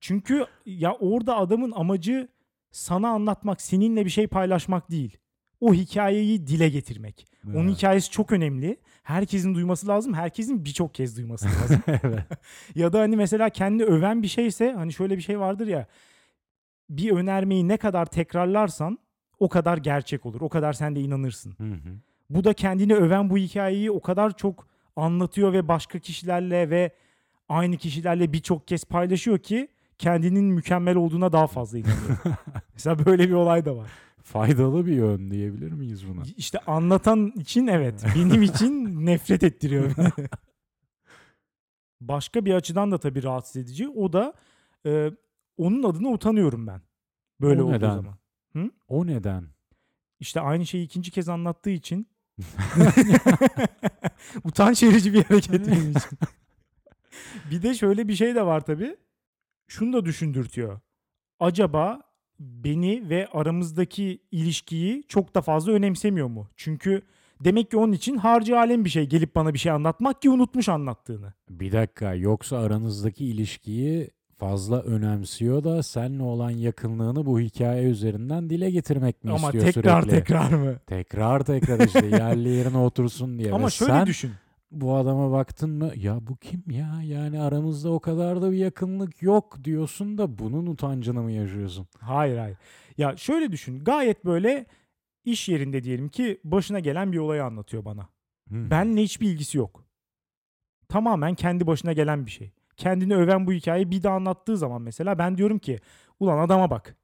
Çünkü 0.00 0.44
ya 0.66 0.92
orada 0.92 1.36
adamın 1.36 1.72
amacı 1.72 2.28
sana 2.70 3.08
anlatmak, 3.08 3.60
seninle 3.62 4.04
bir 4.04 4.10
şey 4.10 4.26
paylaşmak 4.26 4.90
değil. 4.90 5.16
O 5.60 5.74
hikayeyi 5.74 6.46
dile 6.46 6.68
getirmek. 6.68 7.26
Onun 7.46 7.66
Evet. 7.66 7.76
hikayesi 7.76 8.10
çok 8.10 8.32
önemli. 8.32 8.76
Herkesin 9.02 9.54
duyması 9.54 9.88
lazım. 9.88 10.14
Herkesin 10.14 10.64
birçok 10.64 10.94
kez 10.94 11.16
duyması 11.16 11.46
lazım. 11.62 11.82
evet. 11.86 12.24
ya 12.74 12.92
da 12.92 13.00
hani 13.00 13.16
mesela 13.16 13.50
kendi 13.50 13.84
öven 13.84 14.22
bir 14.22 14.28
şeyse 14.28 14.72
hani 14.72 14.92
şöyle 14.92 15.16
bir 15.16 15.22
şey 15.22 15.40
vardır 15.40 15.66
ya. 15.66 15.86
Bir 16.90 17.10
önermeyi 17.12 17.68
ne 17.68 17.76
kadar 17.76 18.06
tekrarlarsan 18.06 18.98
o 19.38 19.48
kadar 19.48 19.78
gerçek 19.78 20.26
olur. 20.26 20.40
O 20.40 20.48
kadar 20.48 20.72
sen 20.72 20.96
de 20.96 21.00
inanırsın. 21.00 21.54
Hı 21.58 21.64
hı. 21.64 21.96
Bu 22.30 22.44
da 22.44 22.52
kendini 22.52 22.94
öven 22.94 23.30
bu 23.30 23.38
hikayeyi 23.38 23.90
o 23.90 24.00
kadar 24.00 24.36
çok 24.36 24.68
anlatıyor 24.96 25.52
ve 25.52 25.68
başka 25.68 25.98
kişilerle 25.98 26.70
ve 26.70 26.94
aynı 27.48 27.76
kişilerle 27.76 28.32
birçok 28.32 28.68
kez 28.68 28.84
paylaşıyor 28.84 29.38
ki 29.38 29.68
kendinin 30.00 30.44
mükemmel 30.44 30.96
olduğuna 30.96 31.32
daha 31.32 31.46
fazla 31.46 31.78
inanıyor. 31.78 32.18
mesela 32.74 33.06
böyle 33.06 33.28
bir 33.28 33.34
olay 33.34 33.64
da 33.64 33.76
var. 33.76 33.90
Faydalı 34.22 34.86
bir 34.86 34.92
yön 34.92 35.30
diyebilir 35.30 35.72
miyiz 35.72 36.08
buna? 36.08 36.22
İşte 36.36 36.58
anlatan 36.58 37.32
için 37.36 37.66
evet. 37.66 38.04
Benim 38.16 38.42
için 38.42 38.86
nefret 39.06 39.42
ettiriyor. 39.42 39.90
Başka 42.00 42.44
bir 42.44 42.54
açıdan 42.54 42.92
da 42.92 42.98
tabii 42.98 43.22
rahatsız 43.22 43.56
edici. 43.56 43.88
O 43.88 44.12
da 44.12 44.34
e, 44.86 45.10
onun 45.56 45.82
adına 45.82 46.08
utanıyorum 46.08 46.66
ben. 46.66 46.80
Böyle 47.40 47.62
O 47.62 47.64
olduğu 47.64 47.72
neden? 47.74 47.94
zaman. 47.94 48.14
O 48.88 49.06
neden? 49.06 49.44
İşte 50.20 50.40
aynı 50.40 50.66
şeyi 50.66 50.84
ikinci 50.84 51.10
kez 51.10 51.28
anlattığı 51.28 51.70
için 51.70 52.06
utanç 54.44 54.82
verici 54.82 55.12
bir 55.12 55.24
hareket 55.24 55.66
benim 55.66 55.90
için. 55.90 56.18
bir 57.50 57.62
de 57.62 57.74
şöyle 57.74 58.08
bir 58.08 58.14
şey 58.14 58.34
de 58.34 58.46
var 58.46 58.60
tabii. 58.60 58.96
Şunu 59.70 59.92
da 59.92 60.04
düşündürtüyor. 60.04 60.80
Acaba 61.40 62.00
beni 62.40 63.08
ve 63.10 63.28
aramızdaki 63.32 64.18
ilişkiyi 64.30 65.04
çok 65.08 65.34
da 65.34 65.40
fazla 65.42 65.72
önemsemiyor 65.72 66.26
mu? 66.28 66.48
Çünkü 66.56 67.02
demek 67.44 67.70
ki 67.70 67.76
onun 67.76 67.92
için 67.92 68.16
harcı 68.16 68.58
alem 68.58 68.84
bir 68.84 68.90
şey 68.90 69.06
gelip 69.06 69.34
bana 69.34 69.54
bir 69.54 69.58
şey 69.58 69.72
anlatmak 69.72 70.22
ki 70.22 70.30
unutmuş 70.30 70.68
anlattığını. 70.68 71.32
Bir 71.50 71.72
dakika 71.72 72.14
yoksa 72.14 72.58
aranızdaki 72.58 73.24
ilişkiyi 73.26 74.10
fazla 74.38 74.82
önemsiyor 74.82 75.64
da 75.64 75.82
seninle 75.82 76.22
olan 76.22 76.50
yakınlığını 76.50 77.26
bu 77.26 77.40
hikaye 77.40 77.84
üzerinden 77.90 78.50
dile 78.50 78.70
getirmek 78.70 79.24
mi 79.24 79.30
Ama 79.30 79.46
istiyor 79.46 79.64
tekrar 79.64 80.02
sürekli? 80.02 80.18
tekrar 80.18 80.52
mı? 80.52 80.76
Tekrar 80.86 81.40
tekrar 81.44 81.86
işte 81.86 82.06
yerli 82.06 82.48
yerine 82.48 82.78
otursun 82.78 83.38
diye. 83.38 83.52
Ama 83.52 83.66
Ve 83.66 83.70
şöyle 83.70 83.92
sen 83.92 84.06
düşün. 84.06 84.30
Bu 84.70 84.96
adama 84.96 85.32
baktın 85.32 85.70
mı 85.70 85.92
ya 85.96 86.18
bu 86.26 86.36
kim 86.36 86.64
ya 86.70 87.02
yani 87.02 87.40
aramızda 87.40 87.90
o 87.90 88.00
kadar 88.00 88.42
da 88.42 88.52
bir 88.52 88.56
yakınlık 88.56 89.22
yok 89.22 89.64
diyorsun 89.64 90.18
da 90.18 90.38
bunun 90.38 90.66
utancını 90.66 91.22
mı 91.22 91.32
yaşıyorsun? 91.32 91.86
Hayır 91.98 92.38
hayır. 92.38 92.56
Ya 92.98 93.16
şöyle 93.16 93.52
düşün. 93.52 93.84
Gayet 93.84 94.24
böyle 94.24 94.66
iş 95.24 95.48
yerinde 95.48 95.82
diyelim 95.82 96.08
ki 96.08 96.40
başına 96.44 96.80
gelen 96.80 97.12
bir 97.12 97.18
olayı 97.18 97.44
anlatıyor 97.44 97.84
bana. 97.84 98.08
Hmm. 98.48 98.70
Benle 98.70 99.02
hiçbir 99.02 99.28
ilgisi 99.28 99.58
yok. 99.58 99.84
Tamamen 100.88 101.34
kendi 101.34 101.66
başına 101.66 101.92
gelen 101.92 102.26
bir 102.26 102.30
şey. 102.30 102.52
Kendini 102.76 103.14
öven 103.14 103.46
bu 103.46 103.52
hikayeyi 103.52 103.90
bir 103.90 104.02
daha 104.02 104.14
anlattığı 104.14 104.56
zaman 104.56 104.82
mesela 104.82 105.18
ben 105.18 105.36
diyorum 105.36 105.58
ki 105.58 105.80
ulan 106.20 106.38
adama 106.38 106.70
bak. 106.70 106.96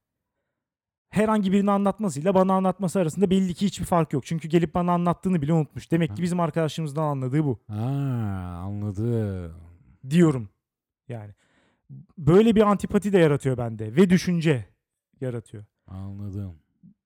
Herhangi 1.11 1.53
birini 1.53 1.71
anlatmasıyla 1.71 2.35
bana 2.35 2.53
anlatması 2.55 3.01
arasında 3.01 3.31
belli 3.31 3.55
ki 3.55 3.67
hiçbir 3.67 3.85
fark 3.85 4.13
yok. 4.13 4.27
Çünkü 4.27 4.49
gelip 4.49 4.75
bana 4.75 4.93
anlattığını 4.93 5.43
bile 5.43 5.53
unutmuş. 5.53 5.91
Demek 5.93 6.17
ki 6.17 6.23
bizim 6.23 6.41
arkadaşımızdan 6.41 7.03
anladığı 7.03 7.45
bu 7.45 7.59
Ha, 7.69 7.77
anladım. 8.67 9.53
diyorum. 10.11 10.49
Yani 11.09 11.31
böyle 12.19 12.57
bir 12.57 12.63
antipati 12.63 13.13
de 13.13 13.19
yaratıyor 13.19 13.59
bende 13.59 13.97
ve 13.97 14.11
düşünce 14.11 14.65
yaratıyor. 15.21 15.65
Anladım. 15.87 16.55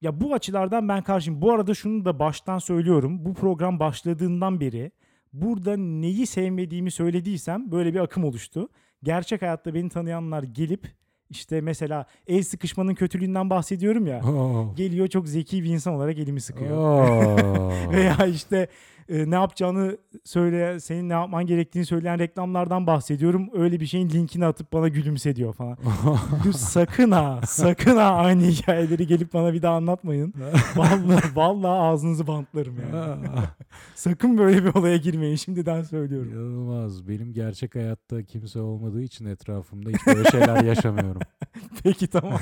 Ya 0.00 0.20
bu 0.20 0.34
açılardan 0.34 0.88
ben 0.88 1.02
karşıyım. 1.02 1.42
Bu 1.42 1.52
arada 1.52 1.74
şunu 1.74 2.04
da 2.04 2.18
baştan 2.18 2.58
söylüyorum. 2.58 3.24
Bu 3.24 3.34
program 3.34 3.80
başladığından 3.80 4.60
beri 4.60 4.92
burada 5.32 5.76
neyi 5.76 6.26
sevmediğimi 6.26 6.90
söylediysem 6.90 7.72
böyle 7.72 7.94
bir 7.94 7.98
akım 8.00 8.24
oluştu. 8.24 8.68
Gerçek 9.02 9.42
hayatta 9.42 9.74
beni 9.74 9.88
tanıyanlar 9.88 10.42
gelip 10.42 10.86
işte 11.30 11.60
mesela 11.60 12.06
el 12.26 12.42
sıkışmanın 12.42 12.94
kötülüğünden 12.94 13.50
bahsediyorum 13.50 14.06
ya. 14.06 14.22
Oo. 14.24 14.74
Geliyor 14.76 15.08
çok 15.08 15.28
zeki 15.28 15.64
bir 15.64 15.68
insan 15.70 15.94
olarak 15.94 16.18
elimi 16.18 16.40
sıkıyor. 16.40 16.76
Oo. 16.76 17.70
Veya 17.92 18.26
işte 18.26 18.68
e, 19.10 19.30
ne 19.30 19.34
yapacağını 19.34 19.98
söyle, 20.24 20.80
senin 20.80 21.08
ne 21.08 21.12
yapman 21.12 21.46
gerektiğini 21.46 21.86
söyleyen 21.86 22.18
reklamlardan 22.18 22.86
bahsediyorum. 22.86 23.50
Öyle 23.52 23.80
bir 23.80 23.86
şeyin 23.86 24.10
linkini 24.10 24.46
atıp 24.46 24.72
bana 24.72 24.88
gülümse 24.88 25.36
diyor 25.36 25.52
falan. 25.52 25.78
Sakın 26.56 27.10
ha, 27.10 27.40
sakın 27.46 27.96
ha 27.96 28.14
aynı 28.14 28.42
hikayeleri 28.42 29.06
gelip 29.06 29.34
bana 29.34 29.52
bir 29.52 29.62
daha 29.62 29.76
anlatmayın. 29.76 30.34
Vallahi, 30.76 31.36
vallahi 31.36 31.80
ağzınızı 31.80 32.26
bantlarım 32.26 32.76
yani. 32.92 33.26
Sakın 33.94 34.38
böyle 34.38 34.64
bir 34.64 34.74
olaya 34.74 34.96
girmeyin 34.96 35.36
şimdiden 35.36 35.82
söylüyorum. 35.82 36.32
İnanılmaz. 36.32 37.08
Benim 37.08 37.32
gerçek 37.32 37.74
hayatta 37.74 38.22
kimse 38.22 38.60
olmadığı 38.60 39.02
için 39.02 39.24
etrafımda 39.24 39.90
hiç 39.90 40.06
böyle 40.06 40.30
şeyler 40.30 40.64
yaşamıyorum. 40.64 41.22
Peki 41.84 42.06
tamam. 42.06 42.40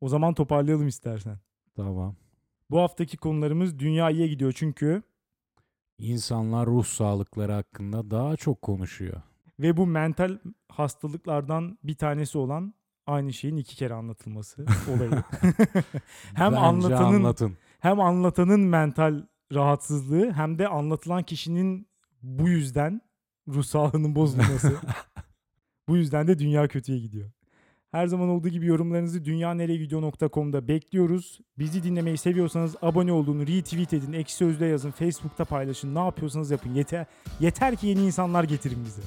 o 0.00 0.08
zaman 0.08 0.34
toparlayalım 0.34 0.88
istersen. 0.88 1.38
Tamam. 1.76 2.16
Bu 2.70 2.80
haftaki 2.80 3.16
konularımız 3.16 3.78
dünya 3.78 4.10
iyiye 4.10 4.26
gidiyor 4.28 4.52
çünkü 4.56 5.02
İnsanlar 5.98 6.66
ruh 6.66 6.84
sağlıkları 6.84 7.52
hakkında 7.52 8.10
daha 8.10 8.36
çok 8.36 8.62
konuşuyor. 8.62 9.22
ve 9.58 9.76
bu 9.76 9.86
mental 9.86 10.38
hastalıklardan 10.68 11.78
bir 11.84 11.94
tanesi 11.94 12.38
olan 12.38 12.74
aynı 13.06 13.32
şeyin 13.32 13.56
iki 13.56 13.76
kere 13.76 13.94
anlatılması 13.94 14.66
olayı. 14.96 15.10
Hem 16.34 16.52
Bence 16.52 16.60
anlatanın- 16.60 17.14
anlatın. 17.16 17.56
hem 17.80 18.00
anlatanın 18.00 18.60
mental 18.60 19.22
rahatsızlığı 19.52 20.32
hem 20.32 20.58
de 20.58 20.68
anlatılan 20.68 21.22
kişinin 21.22 21.88
Bu 22.22 22.48
yüzden 22.48 23.00
ruh 23.48 23.64
sağlığının 23.64 24.14
bozulması. 24.16 24.76
Bu 25.88 25.96
yüzden 25.96 26.28
de 26.28 26.38
dünya 26.38 26.68
kötüye 26.68 26.98
gidiyor. 26.98 27.30
Her 27.96 28.06
zaman 28.06 28.28
olduğu 28.28 28.48
gibi 28.48 28.66
yorumlarınızı 28.66 29.24
dünyanereyegidiyor.com'da 29.24 30.68
bekliyoruz. 30.68 31.40
Bizi 31.58 31.82
dinlemeyi 31.82 32.18
seviyorsanız 32.18 32.76
abone 32.82 33.12
olun, 33.12 33.40
retweet 33.40 33.92
edin, 33.92 34.12
ekşi 34.12 34.34
sözlüğe 34.34 34.68
yazın, 34.68 34.90
Facebook'ta 34.90 35.44
paylaşın. 35.44 35.94
Ne 35.94 35.98
yapıyorsanız 35.98 36.50
yapın. 36.50 36.74
Yeter, 36.74 37.06
yeter 37.40 37.76
ki 37.76 37.86
yeni 37.86 38.00
insanlar 38.00 38.44
getirin 38.44 38.84
bize. 38.84 39.02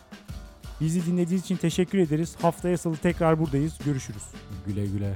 Bizi 0.80 1.06
dinlediğiniz 1.06 1.44
için 1.44 1.56
teşekkür 1.56 1.98
ederiz. 1.98 2.36
Haftaya 2.42 2.78
salı 2.78 2.96
tekrar 2.96 3.38
buradayız. 3.38 3.78
Görüşürüz. 3.84 4.24
Güle 4.66 4.86
güle. 4.86 5.14